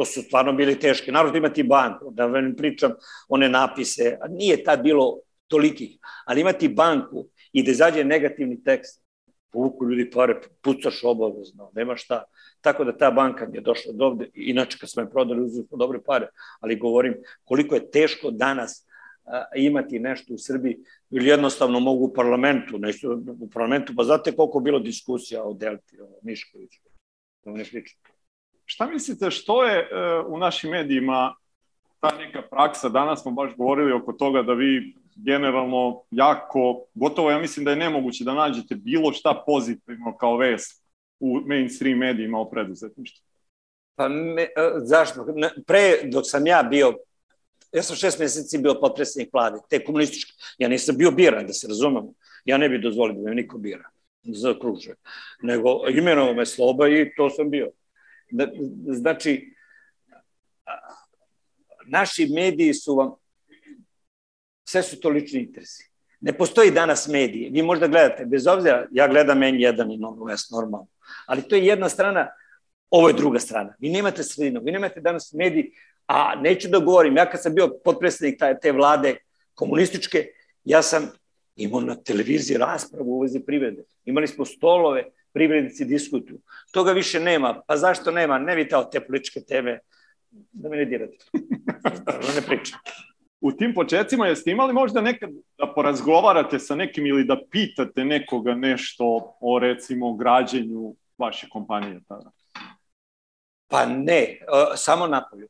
[0.00, 1.12] To su stvarno bili teške.
[1.12, 2.92] Naravno imati banku, da vam pričam
[3.28, 9.02] one napise, nije tad bilo tolikih, ali imati banku i da izađe negativni tekst,
[9.52, 12.22] povuku ljudi pare, pucaš obavezno, nema šta.
[12.60, 15.66] Tako da ta banka mi je došla do ovde, inače kad smo je prodali uzeli
[15.66, 16.28] smo dobre pare,
[16.60, 18.86] ali govorim koliko je teško danas
[19.56, 20.78] imati nešto u Srbiji,
[21.10, 26.00] ili jednostavno mogu u parlamentu, nešto u parlamentu, pa znate koliko bilo diskusija o Delti,
[26.00, 26.80] o Miškoviću,
[27.44, 28.19] da ne pričam.
[28.70, 29.86] Šta mislite, što je e,
[30.26, 31.34] u našim medijima
[32.00, 37.38] ta neka praksa, danas smo baš govorili oko toga da vi generalno jako, gotovo ja
[37.38, 40.84] mislim da je nemoguće da nađete bilo šta pozitivno kao vest
[41.20, 43.26] u mainstream medijima o preduzetništvu.
[43.96, 45.26] Pa me, e, zašto?
[45.66, 46.94] Pre, dok sam ja bio,
[47.72, 51.68] ja sam šest meseci bio potpredsjednik vlade, te komunističke, ja nisam bio biran, da se
[51.68, 52.12] razumemo,
[52.44, 53.90] ja ne bih dozvolio da me niko bira
[54.22, 54.94] za kruže,
[55.42, 57.70] nego imenovao me Sloba i to sam bio.
[58.86, 59.54] Znači,
[61.86, 63.14] naši mediji su vam
[64.64, 65.90] sve su to lični interesi.
[66.20, 67.50] Ne postoji danas medije.
[67.50, 70.86] Vi možda gledate, bez obzira, ja gledam N1 i Novo West normalno,
[71.26, 72.28] ali to je jedna strana,
[72.90, 73.74] ovo je druga strana.
[73.78, 75.72] Vi nemate sredinu, vi nemate danas mediji,
[76.06, 79.16] a neću da govorim, ja kad sam bio potpredsednik te vlade
[79.54, 80.26] komunističke,
[80.64, 81.10] ja sam
[81.56, 83.84] imao na televiziji raspravu u vezi privede.
[84.04, 86.40] Imali smo stolove, privrednici diskutuju.
[86.72, 87.62] Toga više nema.
[87.66, 88.38] Pa zašto nema?
[88.38, 89.78] Ne vitao te političke teme
[90.30, 91.16] da me ne dirate.
[92.04, 92.78] da ne pričam.
[93.40, 98.54] U tim početcima jeste imali možda nekad da porazgovarate sa nekim ili da pitate nekoga
[98.54, 102.30] nešto o recimo građenju vaše kompanije tada?
[103.68, 104.38] Pa ne,
[104.76, 105.48] samo napolju.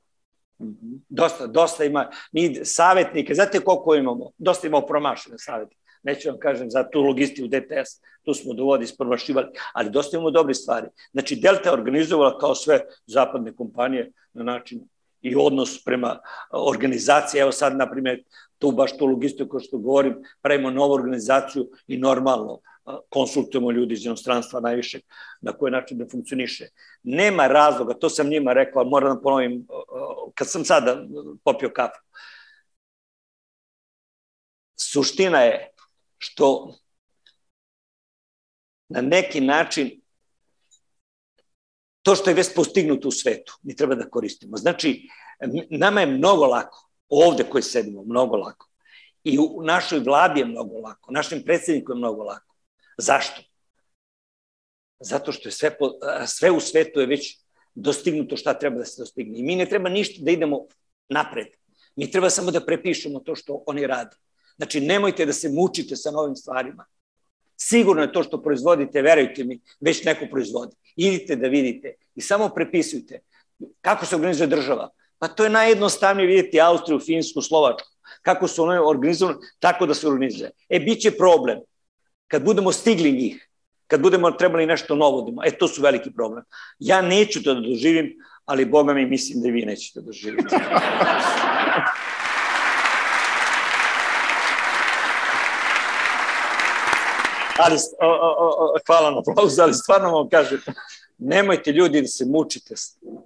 [0.60, 1.00] -hmm.
[1.08, 2.10] Dosta, dosta ima.
[2.32, 4.30] Mi savjetnike, znate koliko imamo?
[4.38, 5.79] Dosta imamo promašene savjetnike.
[6.02, 10.54] Neću vam kažem za tu logistiku DTS, tu smo dovodi ispromašivali, ali dosta imamo dobre
[10.54, 10.86] stvari.
[11.12, 14.80] Znači, Delta je organizovala kao sve zapadne kompanije na način
[15.22, 16.18] i odnos prema
[16.50, 17.40] organizaciji.
[17.40, 18.22] Evo sad, na primjer,
[18.58, 22.60] tu baš tu logistiku što govorim, pravimo novu organizaciju i normalno
[23.08, 25.00] konsultujemo ljudi iz inostranstva najviše
[25.40, 26.68] na koji način da funkcioniše.
[27.02, 29.66] Nema razloga, to sam njima rekao, moram da ponovim,
[30.34, 31.06] kad sam sada
[31.44, 32.00] popio kafu.
[34.76, 35.69] Suština je
[36.20, 36.74] što
[38.88, 40.00] na neki način
[42.02, 44.56] to što je već postignuto u svetu, mi treba da koristimo.
[44.56, 45.08] Znači,
[45.70, 48.68] nama je mnogo lako, ovde koji sedimo, mnogo lako.
[49.24, 52.54] I u našoj vladi je mnogo lako, našem predsedniku je mnogo lako.
[52.98, 53.42] Zašto?
[55.00, 55.90] Zato što je sve, po,
[56.26, 57.38] sve u svetu je već
[57.74, 59.38] dostignuto šta treba da se dostigne.
[59.38, 60.66] I mi ne treba ništa da idemo
[61.08, 61.46] napred.
[61.96, 64.16] Mi treba samo da prepišemo to što oni rade.
[64.60, 66.84] Znači, nemojte da se mučite sa novim stvarima.
[67.56, 70.76] Sigurno je to što proizvodite, verujte mi, već neko proizvodi.
[70.96, 73.20] Idite da vidite i samo prepisujte.
[73.80, 74.90] Kako se organizuje država?
[75.18, 77.88] Pa to je najjednostavnije vidjeti Austriju, Finsku, Slovačku.
[78.22, 80.50] Kako su one organizovane, tako da se organizuje.
[80.68, 81.60] E, bit će problem
[82.26, 83.48] kad budemo stigli njih,
[83.86, 86.44] kad budemo trebali nešto novo da e to su veliki problem.
[86.78, 88.12] Ja neću to da doživim,
[88.44, 90.56] ali Boga mi mislim da vi nećete da doživite.
[97.64, 100.60] ali, o, o, o, hvala na aplauzu, ali stvarno vam kažem,
[101.18, 102.74] nemojte ljudi da se mučite,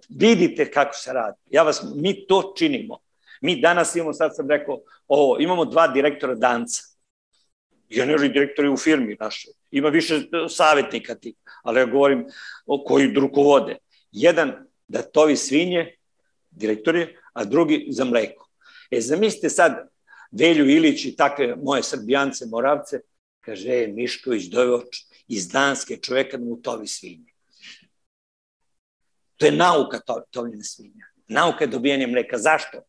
[0.08, 1.38] vidite kako se radi.
[1.50, 2.98] Ja vas, mi to činimo.
[3.40, 6.82] Mi danas imamo, sad sam rekao, ovo, imamo dva direktora danca
[7.88, 9.52] generalni direktori u firmi našoj.
[9.70, 12.26] Ima više savjetnika ti, ali ja govorim
[12.66, 13.76] o koji rukovode.
[14.12, 14.52] Jedan
[14.88, 15.96] da tovi svinje,
[16.50, 18.48] direktori, a drugi za mleko.
[18.90, 19.88] E, zamislite sad
[20.30, 23.00] Velju Ilić i takve moje srbijance, moravce,
[23.44, 24.82] kaže, e, Mišković doveo
[25.28, 27.32] iz Danske čoveka da mu tovi svinje.
[29.36, 31.06] To je nauka to, tovljene svinja.
[31.28, 32.38] Nauka je dobijanje mleka.
[32.38, 32.82] Zašto?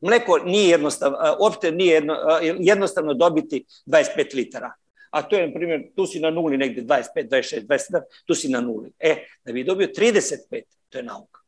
[0.00, 2.14] Mleko nije jednostavno, uopšte nije jedno,
[2.58, 4.72] jednostavno dobiti 25 litara.
[5.10, 8.48] A to je, na primjer, tu si na nuli negde 25, 26, 27, tu si
[8.48, 8.92] na nuli.
[8.98, 11.40] E, da bi dobio 35, to je nauka.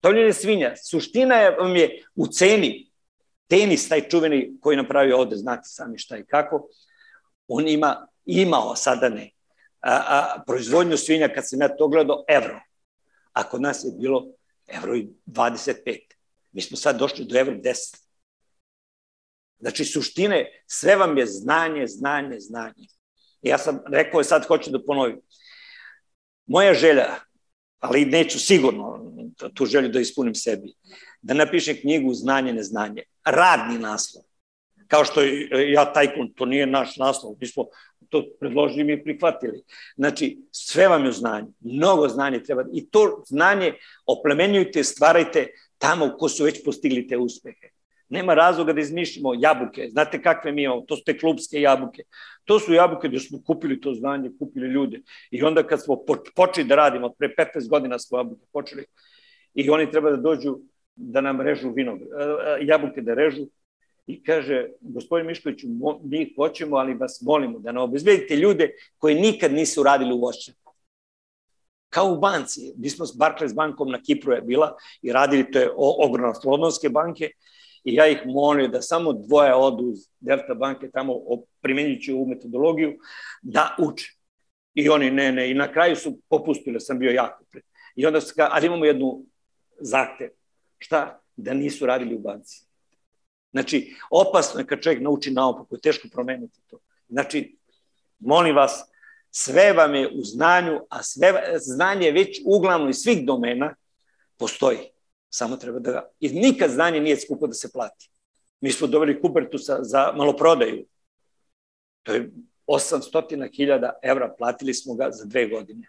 [0.00, 2.90] Tovljenje svinja, suština je, vam je u ceni,
[3.48, 6.68] tenis, taj čuveni koji napravio ovde, znate sami šta i kako,
[7.50, 9.30] on ima, imao, sada ne,
[9.80, 12.60] a, a, proizvodnju svinja, kad sam ja to gledao, evro.
[13.32, 14.26] A kod nas je bilo
[14.66, 15.98] evro i 25.
[16.52, 17.96] Mi smo sad došli do evro 10.
[19.58, 22.86] Znači, suštine, sve vam je znanje, znanje, znanje.
[23.42, 25.20] Ja sam rekao, sad hoću da ponovim.
[26.46, 27.06] Moja želja,
[27.78, 29.12] ali neću sigurno
[29.54, 30.74] tu želju da ispunim sebi,
[31.22, 33.02] da napišem knjigu Znanje, neznanje.
[33.24, 34.29] Radni naslov.
[34.90, 35.22] Kao što
[35.72, 37.66] ja tajkun, to nije naš naslov, mi smo
[38.08, 39.62] to predložili i prihvatili.
[39.96, 43.74] Znači, sve vam je znanje, mnogo znanje treba, i to znanje
[44.06, 45.46] oplemenjujte, stvarajte,
[45.78, 47.70] tamo ko su već postigli te uspehe.
[48.08, 49.86] Nema razloga da izmišljamo jabuke.
[49.90, 50.80] Znate kakve mi imamo?
[50.80, 52.02] To su te klubske jabuke.
[52.44, 55.00] To su jabuke gde smo kupili to znanje, kupili ljude.
[55.30, 56.02] I onda kad smo
[56.34, 58.84] počeli da radimo, pre 15 godina smo jabuke počeli,
[59.54, 60.58] i oni treba da dođu
[60.96, 61.98] da nam režu vino,
[62.60, 63.46] jabuke da režu,
[64.12, 65.66] i kaže, gospodin Miškoviću,
[66.02, 70.60] mi hoćemo, ali vas molimo da nam obezbedite ljude koji nikad nisu radili u voćnjaku
[71.90, 72.72] kao u banci.
[72.76, 76.88] Mi smo s Barclays bankom na Kipru je bila i radili, to je ogromna Londonske
[76.88, 77.30] banke,
[77.84, 81.14] i ja ih molim da samo dvoje odu iz Delta banke tamo
[81.60, 82.98] primenjujući ovu metodologiju
[83.42, 84.16] da uče.
[84.74, 87.64] I oni ne, ne, i na kraju su popustili, sam bio jako pred.
[87.96, 89.24] I onda su, ali imamo jednu
[89.80, 90.28] zahtev.
[90.78, 91.20] Šta?
[91.36, 92.69] Da nisu radili u banci.
[93.52, 96.78] Znači, opasno je kad čovjek nauči naopako, je teško promeniti to.
[97.08, 97.56] Znači,
[98.18, 98.84] molim vas,
[99.30, 103.74] sve vam je u znanju, a sve znanje već uglavnom iz svih domena
[104.36, 104.78] postoji.
[105.30, 106.08] Samo treba da ga...
[106.20, 108.10] I nikad znanje nije skupo da se plati.
[108.60, 110.86] Mi smo doveli Kubertusa za maloprodaju.
[112.02, 112.30] To je
[112.66, 115.88] 800.000 evra, platili smo ga za dve godine.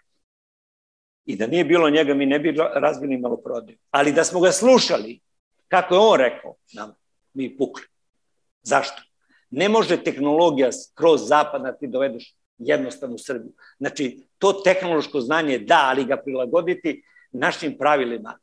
[1.25, 3.77] I da nije bilo njega, mi ne bi razbili maloprodaju.
[3.91, 5.19] Ali da smo ga slušali,
[5.67, 6.93] kako je on rekao nam,
[7.33, 7.85] mi pukli.
[8.63, 9.01] Zašto?
[9.49, 13.53] Ne može tehnologija kroz zapad da ti dovedeš jednostavnu Srbiju.
[13.77, 18.39] Znači, to tehnološko znanje da, ali ga prilagoditi našim pravilima.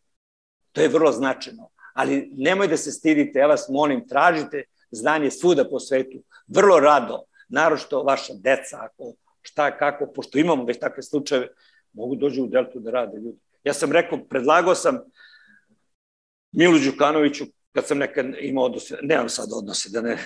[0.73, 1.71] To je vrlo značajno.
[1.95, 6.23] Ali nemoj da se stidite, ja vas molim, tražite znanje svuda po svetu.
[6.47, 11.49] Vrlo rado, narošto vaša deca, ako šta, kako, pošto imamo već takve slučajeve,
[11.93, 13.39] mogu dođu u Deltu da rade ljudi.
[13.65, 14.99] Ja sam rekao, predlagao sam
[16.53, 20.19] Milu Đukanoviću, kad sam nekad imao odnose, nemam sad odnose, da ne...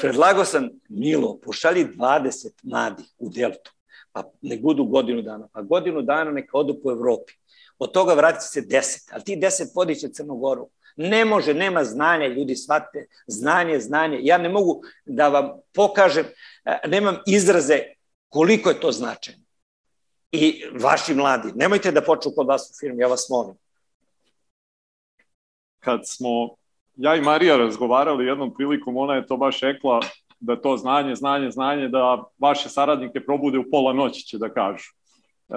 [0.00, 3.72] predlagao sam, Milo, pošalji 20 mladih u Deltu,
[4.12, 7.32] pa ne budu godinu dana, pa godinu dana neka odu po Evropi.
[7.78, 10.68] Od toga vratit se 10, ali ti 10 podiće Crnogoru.
[10.96, 14.18] Ne može, nema znanja, ljudi shvate, znanje, znanje.
[14.22, 16.26] Ja ne mogu da vam pokažem,
[16.64, 17.80] e, nemam izraze
[18.28, 19.42] koliko je to značajno.
[20.32, 23.54] I vaši mladi, nemojte da počnu kod vas u firmi, ja vas molim.
[25.80, 26.48] Kad smo
[26.96, 30.00] ja i Marija razgovarali jednom prilikom, ona je to baš rekla
[30.40, 34.90] da to znanje, znanje, znanje, da vaše saradnike probude u pola noći, će da kažu.
[35.48, 35.54] E,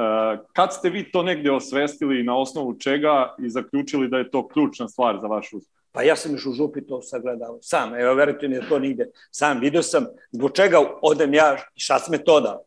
[0.53, 4.87] kad ste vi to negde osvestili na osnovu čega i zaključili da je to ključna
[4.87, 5.81] stvar za vaš uspeh?
[5.91, 9.11] Pa ja sam još u župi to sagledao sam, evo verujte mi da to nigde.
[9.31, 12.61] Sam vidio sam zbog čega odem ja, šac metoda,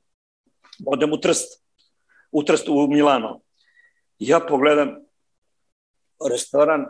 [0.87, 1.65] odem u Trst,
[2.33, 3.41] u Trst u Milano.
[4.19, 4.97] Ja pogledam
[6.31, 6.87] restoran,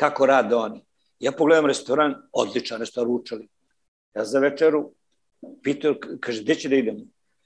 [0.00, 0.84] kako rade oni.
[1.18, 3.48] Ja pogledam restoran, odličan restoran, ručali.
[4.14, 4.92] Ja za večeru
[5.62, 7.04] pitao, kaže, gde će da idemo?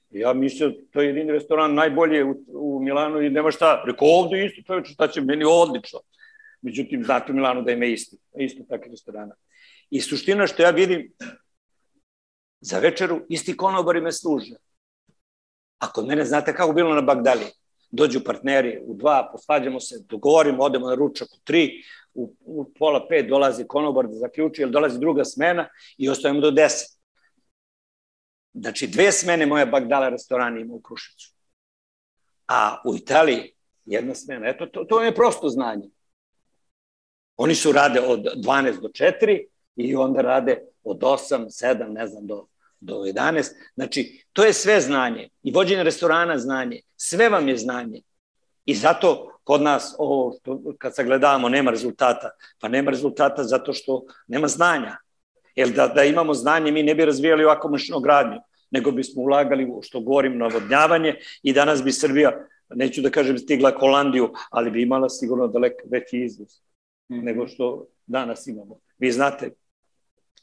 [0.09, 3.83] Ja mislio, to je jedini restoran najbolje u, u Milanu i nema šta.
[3.87, 5.99] Rekao, ovde isto, čoveče, šta će meni odlično.
[6.61, 9.35] Međutim, znate u Milanu da ima isti, isto takve restorana.
[9.89, 11.11] I suština što ja vidim,
[12.61, 14.55] za večeru isti konobari me služe.
[15.79, 17.51] A kod mene, znate kako bilo na Bagdali?
[17.91, 21.83] Dođu partneri u dva, posvađamo se, dogovorimo, odemo na ručak u tri,
[22.13, 26.51] u, u pola pet dolazi konobar da zaključi, jer dolazi druga smena i ostajemo do
[26.51, 26.95] deset.
[28.53, 31.33] Znači, dve smene moja Bagdala restorana ima u Krušicu.
[32.47, 33.55] A u Italiji
[33.85, 34.47] jedna smena.
[34.47, 35.89] Eto, to, to je prosto znanje.
[37.37, 42.27] Oni su rade od 12 do 4 i onda rade od 8, 7, ne znam,
[42.27, 42.47] do,
[42.79, 43.43] do 11.
[43.75, 45.29] Znači, to je sve znanje.
[45.43, 46.81] I vođenje restorana znanje.
[46.95, 48.01] Sve vam je znanje.
[48.65, 54.03] I zato kod nas ovo što kad sagledavamo nema rezultata, pa nema rezultata zato što
[54.27, 54.97] nema znanja.
[55.55, 58.39] Jer da, da imamo znanje mi ne bi razvijali ovako mašinogradnju,
[58.71, 64.33] nego bismo ulagali što govorim navodnjavanje i danas bi Srbija, neću da kažem stigla Holandiju,
[64.49, 66.49] ali bi imala sigurno daleko veći izvoz
[67.09, 67.23] mm -hmm.
[67.23, 68.79] nego što danas imamo.
[68.97, 69.51] Vi znate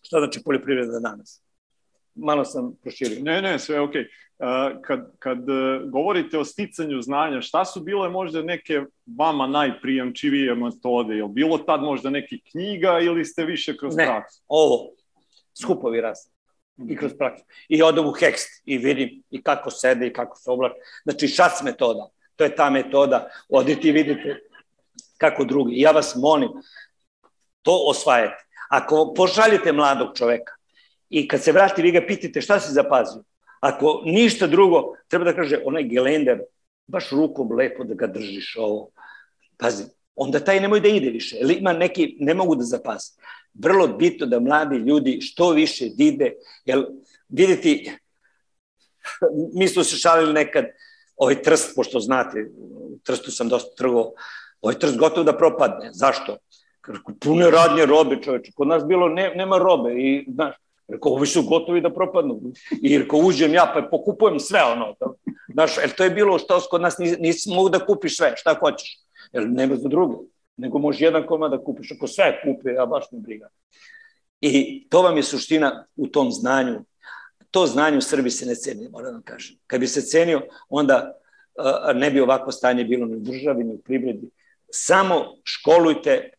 [0.02, 1.42] šta znači poljoprivreda danas
[2.14, 3.18] malo sam proširio.
[3.22, 4.02] Ne, ne, sve je okej.
[4.02, 4.22] Okay.
[4.82, 8.82] Kad, kad e, govorite o sticanju znanja, šta su bile možda neke
[9.18, 11.14] vama najprijamčivije metode?
[11.14, 14.40] Je bilo tad možda neke knjiga ili ste više kroz ne, praksu?
[14.40, 14.90] Ne, ovo,
[15.62, 16.18] skupovi raz.
[16.88, 17.44] I kroz praksu.
[17.68, 20.74] I odem u hekst i vidim i kako sede i kako se oblače.
[21.04, 22.08] Znači, šac metoda.
[22.36, 23.28] To je ta metoda.
[23.48, 24.40] Odite i vidite
[25.18, 25.80] kako drugi.
[25.80, 26.50] Ja vas molim,
[27.62, 28.44] to osvajate.
[28.68, 30.52] Ako pošaljete mladog čoveka
[31.12, 33.22] i kad se vrati vi ga pitate šta si zapazio.
[33.60, 36.40] Ako ništa drugo, treba da kaže onaj gelender,
[36.86, 38.88] baš rukom lepo da ga držiš ovo.
[39.58, 39.84] Pazi,
[40.16, 41.36] onda taj nemoj da ide više.
[41.40, 43.12] Ili ima neki, ne mogu da zapazi.
[43.54, 46.32] Vrlo bitno da mladi ljudi što više vide,
[46.64, 46.86] jer
[47.28, 47.92] vidite,
[49.58, 50.64] mi smo se šalili nekad,
[51.16, 52.50] ovaj trst, pošto znate,
[53.02, 54.12] trstu sam dosta trgovao,
[54.60, 55.90] ovaj trst gotov da propadne.
[55.92, 56.38] Zašto?
[57.20, 58.52] Puno radnje robe, čoveče.
[58.54, 60.54] Kod nas bilo, ne, nema robe i, znaš,
[60.92, 62.40] Rekao, ovi su gotovi da propadnu.
[62.82, 64.94] I rekao, uđem ja, pa pokupujem sve ono.
[65.00, 65.06] Da,
[65.52, 68.54] znaš, jer to je bilo što kod nas nisi, nisi mogu da kupiš sve, šta
[68.60, 68.98] hoćeš.
[69.32, 70.16] Jer nema za druge.
[70.56, 71.92] Nego može jedan komad da kupiš.
[71.92, 73.48] Ako sve kupe, ja baš ne briga.
[74.40, 76.84] I to vam je suština u tom znanju.
[77.50, 79.56] To znanje u Srbiji se ne ceni, moram da kažem.
[79.66, 81.12] Kad bi se cenio, onda
[81.94, 84.30] ne bi ovako stanje bilo ni u državi, ni u privredi.
[84.70, 86.30] Samo školujte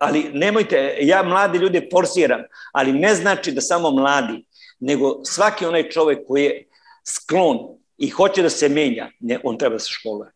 [0.00, 4.44] ali nemojte, ja mladi ljude forsiram, ali ne znači da samo mladi,
[4.80, 6.64] nego svaki onaj čovek koji je
[7.04, 7.58] sklon
[7.98, 10.30] i hoće da se menja, ne, on treba da se školuje.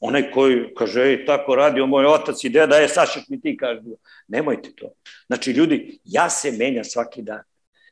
[0.00, 3.80] Onaj koji kaže, ej, tako radi, moj otac i deda, je, sad mi ti kaže.
[4.28, 4.92] Nemojte to.
[5.26, 7.42] Znači, ljudi, ja se menjam svaki dan.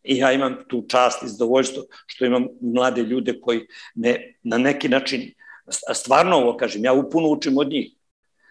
[0.05, 4.89] I ja imam tu čast i zadovoljstvo što imam mlade ljude koji ne, na neki
[4.89, 5.33] način,
[5.95, 7.93] stvarno ovo kažem, ja upuno učim od njih.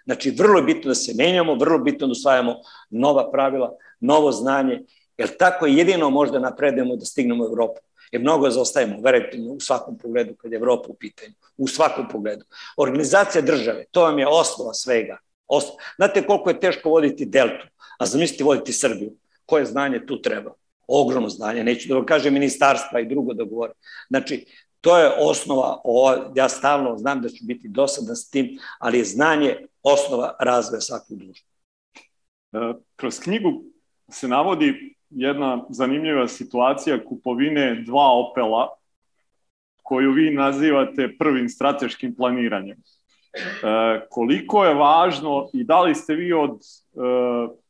[0.08, 2.56] Znači, vrlo je bitno da se menjamo, vrlo je bitno da usvajamo
[2.90, 4.82] nova pravila, novo znanje,
[5.18, 7.82] jer tako jedino možda napredujemo da stignemo u Evropu.
[8.12, 11.34] Jer mnogo zaostajemo, verujte mi, u svakom pogledu kad je Evropa u pitanju.
[11.58, 12.46] U svakom pogledu.
[12.78, 15.18] Organizacija države, to vam je osnova svega.
[15.48, 15.78] Osnova.
[15.96, 17.68] Znate koliko je teško voditi Deltu,
[18.00, 19.12] a zamislite voditi Srbiju.
[19.46, 20.54] Koje znanje tu treba?
[20.88, 23.74] ogromno znanje, neću da vam kažem ministarstva i drugo da govore.
[24.10, 24.46] Znači,
[24.82, 29.06] to je osnova, ovo, ja stalno znam da ću biti dosadan s tim, ali je
[29.06, 29.58] znanje
[29.94, 31.50] osnova razvoja svakog društva.
[32.54, 33.64] E, kroz knjigu
[34.10, 38.70] se navodi jedna zanimljiva situacija kupovine dva Opela
[39.84, 42.78] koju vi nazivate prvim strateškim planiranjem.
[42.78, 42.82] E,
[44.10, 46.98] koliko je važno i da li ste vi od e,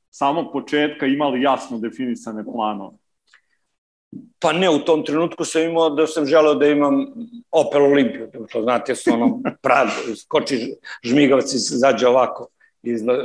[0.09, 2.97] samog početka imali jasno definisane planove?
[4.39, 7.05] Pa ne, u tom trenutku sam imao da sam želeo da imam
[7.51, 9.87] Opel Olimpiju, to znate su ono prad,
[10.21, 12.47] skoči žmigavac i se zađe ovako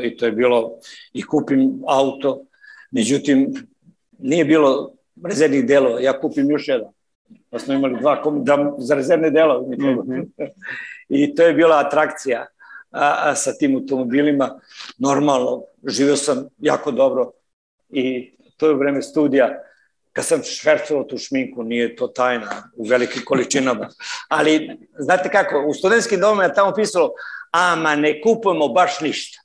[0.02, 0.70] i to je bilo
[1.12, 2.44] i kupim auto,
[2.90, 3.54] međutim
[4.18, 4.92] nije bilo
[5.24, 6.88] rezervnih delova, ja kupim još jedan.
[7.50, 9.76] Pa smo imali dva da, za rezervne delove.
[9.76, 10.26] Mm -hmm.
[11.08, 12.46] I to je bila atrakcija
[12.90, 14.60] a, a, sa tim automobilima.
[14.98, 17.30] Normalno, živio sam jako dobro
[17.90, 19.58] i to je vreme studija
[20.12, 23.88] kad sam švercovao tu šminku, nije to tajna u velikim količinama.
[24.28, 27.10] Ali, znate kako, u studentskim domama je tamo pisalo,
[27.50, 29.40] ama ne kupujemo baš ništa.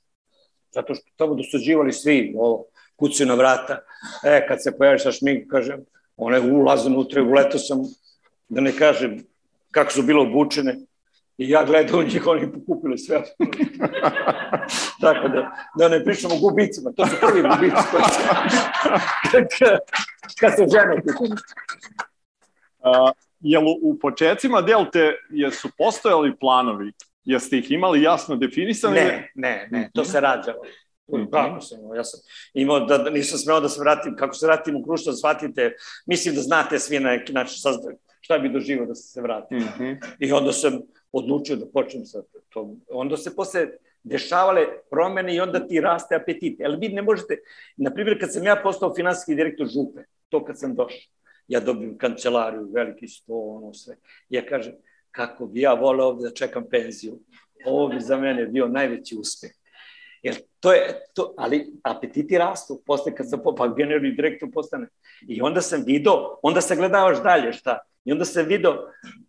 [0.74, 2.64] Zato što tamo dosuđivali svi, ovo,
[2.96, 3.78] kucaju na vrata.
[4.24, 5.84] E, kad se pojavi sa šminku, kažem,
[6.16, 7.78] one ulaze unutra i uletao sam,
[8.48, 9.24] da ne kažem
[9.70, 10.76] kako su bilo obučene,
[11.38, 13.22] I ja gledam njih, oni pokupili sve.
[15.00, 18.22] Tako da, da ne pričamo o gubicima, to su prvi gubici koji se,
[19.32, 19.44] kad,
[20.40, 21.36] kad se žene kupili.
[22.78, 23.10] Uh,
[23.40, 26.92] jel u početcima Delte jesu postojali planovi?
[27.24, 28.94] Jeste ih imali jasno definisani?
[28.94, 30.62] Ne, ne, ne, to se rađalo.
[31.12, 31.30] Mm -hmm.
[31.30, 32.20] Kako sam imao, ja sam
[32.54, 35.72] imao da, da nisam smeo da se vratim, kako se vratim u Krušta, shvatite,
[36.06, 37.56] mislim da znate svi na neki način
[38.20, 39.58] šta bi doživao da se vratim.
[39.58, 39.96] Mm -hmm.
[40.18, 40.80] I onda sam
[41.12, 42.80] odlučio da počnem sa tom.
[42.90, 43.66] Onda se posle
[44.02, 46.60] dešavale promene i onda ti raste apetit.
[46.64, 47.38] Ali vi ne možete,
[47.76, 51.12] na primjer, kad sam ja postao finansijski direktor župe, to kad sam došao,
[51.48, 53.96] ja dobijem kancelariju, veliki sto, ono sve.
[54.28, 54.74] Ja kažem,
[55.10, 57.18] kako bi ja voleo ovde da čekam penziju,
[57.64, 59.50] ovo bi za mene bio najveći uspeh.
[60.22, 64.88] Jer to je, to, ali apetiti rastu, posle kad sam, pa generalni direktor postane.
[65.28, 67.78] I onda sam video, onda se gledavaš dalje šta.
[68.08, 68.74] I onda se video,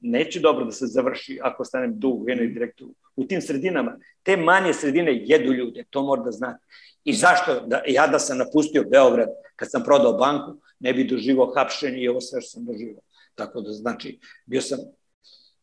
[0.01, 2.87] neće dobro da se završi ako stanem dug u generalni direktor.
[3.15, 6.65] U tim sredinama, te manje sredine jedu ljude, to mora da znate.
[7.03, 7.59] I zašto?
[7.59, 12.07] Da, ja da sam napustio Beograd kad sam prodao banku, ne bi doživao hapšenje i
[12.07, 13.01] ovo sve što sam doživao.
[13.35, 14.79] Tako da, znači, bio sam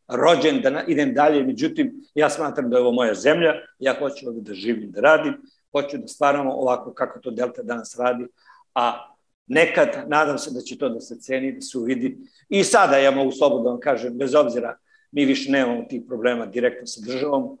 [0.07, 4.41] rođen da idem dalje, međutim, ja smatram da je ovo moja zemlja, ja hoću ovde
[4.41, 5.41] da živim, da radim,
[5.71, 8.27] hoću da stvaramo ovako kako to Delta danas radi,
[8.75, 9.16] a
[9.47, 12.17] nekad, nadam se da će to da se ceni, da se uvidi.
[12.49, 14.77] I sada ja mogu slobodno da vam kažem, bez obzira,
[15.11, 17.57] mi više nemamo tih problema direktno sa državom,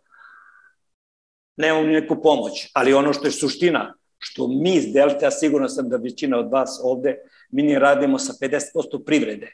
[1.57, 5.89] nemamo ni neku pomoć, ali ono što je suština, što mi iz Delta, sigurno sam
[5.89, 7.17] da većina od vas ovde,
[7.49, 9.51] mi ne radimo sa 50% privrede.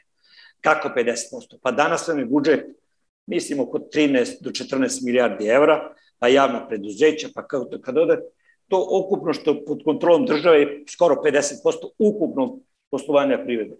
[0.60, 1.58] Kako 50%?
[1.62, 2.64] Pa danas vam je budžet
[3.26, 8.22] mislim oko 13 do 14 milijardi evra, pa javna preduzeća, pa kad, kad odete,
[8.68, 12.60] to okupno što pod kontrolom države je skoro 50% ukupnog
[12.90, 13.76] poslovanja privrede.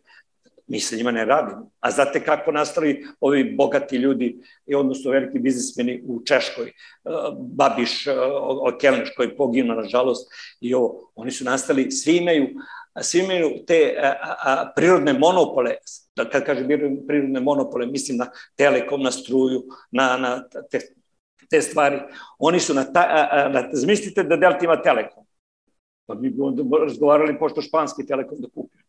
[0.66, 1.70] Mi sa njima ne radimo.
[1.80, 6.72] A znate kako nastali ovi bogati ljudi, i odnosno veliki biznismeni u Češkoj,
[7.04, 8.14] uh, Babiš, uh,
[8.80, 12.48] Kelneš koji je poginuo, nažalost, i ovo, oni su nastali, svi imaju,
[13.02, 15.74] svi imaju te a, a, prirodne monopole,
[16.16, 16.68] da kad kažem
[17.06, 20.80] prirodne monopole, mislim na telekom, na struju, na, na te,
[21.54, 22.00] te stvari.
[22.38, 25.24] Oni su na, ta, a, na zamislite da Delta ima telekom.
[26.06, 28.82] Pa mi bi onda razgovarali pošto španski telekom da kupimo.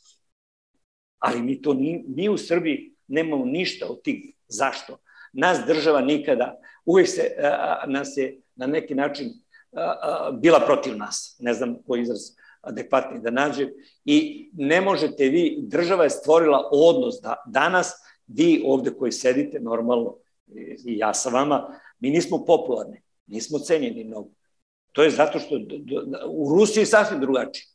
[1.19, 4.33] Ali mi to ni, mi u Srbiji nemamo ništa od tih.
[4.47, 4.97] Zašto?
[5.33, 6.55] Nas država nikada,
[6.85, 9.29] uvek se, a, nas je na neki način
[9.73, 11.37] a, a, bila protiv nas.
[11.39, 12.21] Ne znam koji izraz
[12.61, 13.67] adekvatni da nađe
[14.05, 17.93] i ne možete vi, država je stvorila odnos da danas
[18.27, 20.15] vi ovde koji sedite normalno
[20.85, 24.29] i ja sa vama, mi nismo popularni, nismo cenjeni mnogo.
[24.91, 25.55] To je zato što
[26.27, 27.65] u Rusiji je sasvim drugačije.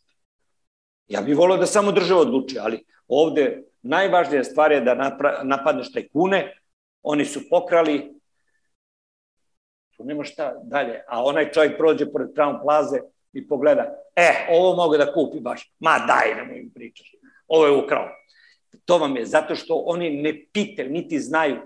[1.08, 4.94] Ja bih volio da samo država odluči, ali ovde najvažnija stvar je da
[5.42, 6.56] napadneš tajkune,
[7.02, 8.20] oni su pokrali,
[9.96, 13.00] tu nema šta dalje, a onaj čovjek prođe pored Crown plaze
[13.32, 17.14] i pogleda, e, ovo mogu da kupi baš, ma daj, nemoj im pričaš,
[17.48, 18.08] ovo je ukrao.
[18.84, 21.56] To vam je zato što oni ne pite, niti znaju.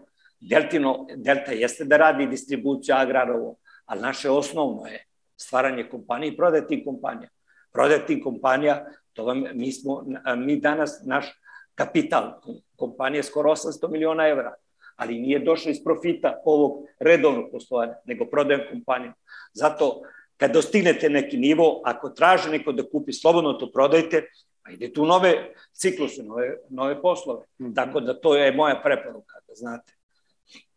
[0.51, 5.05] Deltino, Delta jeste da radi distribuciju agrarovo, ali naše osnovno je
[5.37, 7.29] stvaranje kompanije i prodaje tih kompanija.
[7.73, 10.05] Prodaje tih kompanija, to vam, mi, smo,
[10.37, 11.27] mi danas, naš
[11.75, 12.41] kapital
[12.77, 14.55] kompanije je skoro 800 miliona evra,
[14.97, 19.13] ali nije došlo iz profita ovog redovnog poslovanja, nego prodajem kompaniju.
[19.53, 20.03] Zato
[20.37, 24.23] kad dostignete neki nivo, ako traže neko da kupi, slobodno to prodajte,
[24.65, 27.45] Pa ide tu nove cikluse, nove, nove poslove.
[27.59, 27.75] Mm.
[27.75, 29.94] Tako da to je moja preporuka, da znate.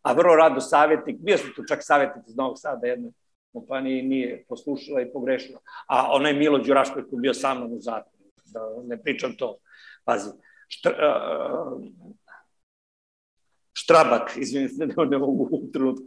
[0.02, 3.10] A vrlo rado savjetnik, bio sam tu čak savjetnik iz Novog Sada jedne
[3.52, 5.60] kompanije nije poslušala i pogrešila.
[5.86, 9.58] A onaj Milo Đurašković koji bio sa mnom u zatvoru, da ne pričam to.
[10.04, 10.30] Pazi,
[10.68, 11.82] šta, uh,
[13.72, 16.04] Štrabak, izvinite, ne, ne mogu u trenutku,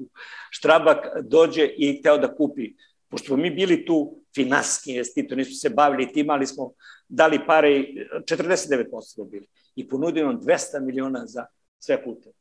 [0.49, 2.73] Štrabak dođe i hteo da kupi,
[3.09, 6.71] pošto mi bili tu finansijski investitor, nismo se bavili tim, ali smo
[7.07, 11.45] dali pare, 49% smo bili, i ponudio nam 200 miliona za
[11.79, 12.40] sve puteve.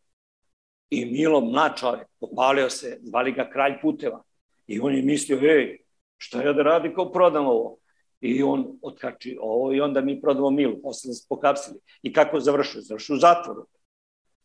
[0.90, 4.22] I Milo, mlad čovjek, popalio se, zvali ga kralj puteva.
[4.66, 5.78] I on je mislio, ej,
[6.18, 7.76] šta ja da radi kao prodam ovo?
[8.20, 11.78] I on otkači ovo i onda mi prodamo Milu, posle smo pokapsili.
[12.02, 12.80] I kako završio?
[12.80, 13.66] Završio u zatvoru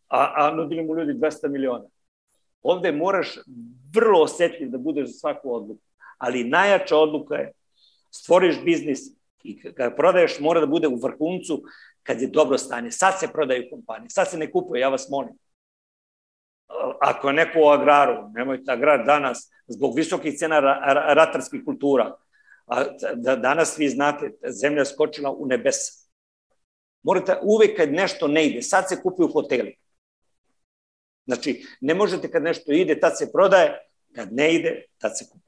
[0.08, 1.86] a, a nudili mu ljudi 200 miliona.
[2.64, 3.38] Ovde moraš
[3.94, 5.82] vrlo osetljiv da budeš za svaku odluku,
[6.18, 7.52] ali najjača odluka je
[8.12, 9.00] stvoriš biznis
[9.44, 11.64] i kada prodaješ mora da bude u vrhuncu
[12.04, 12.92] kad je dobro stanje.
[12.92, 15.34] Sad se prodaju kompanije, sad se ne kupuje, ja vas molim.
[17.02, 20.60] Ako je neko u agraru, nemojte agrar danas, zbog visokih cena
[21.14, 22.16] ratarskih kultura,
[22.66, 22.84] a
[23.16, 26.10] da danas vi znate, zemlja je skočila u nebesa.
[27.04, 29.76] Morate uvek kad nešto ne ide, sad se kupuju hoteli,
[31.26, 35.45] Znači, ne možete kad nešto ide, tad se prodaje, kad ne ide, tad se kupi.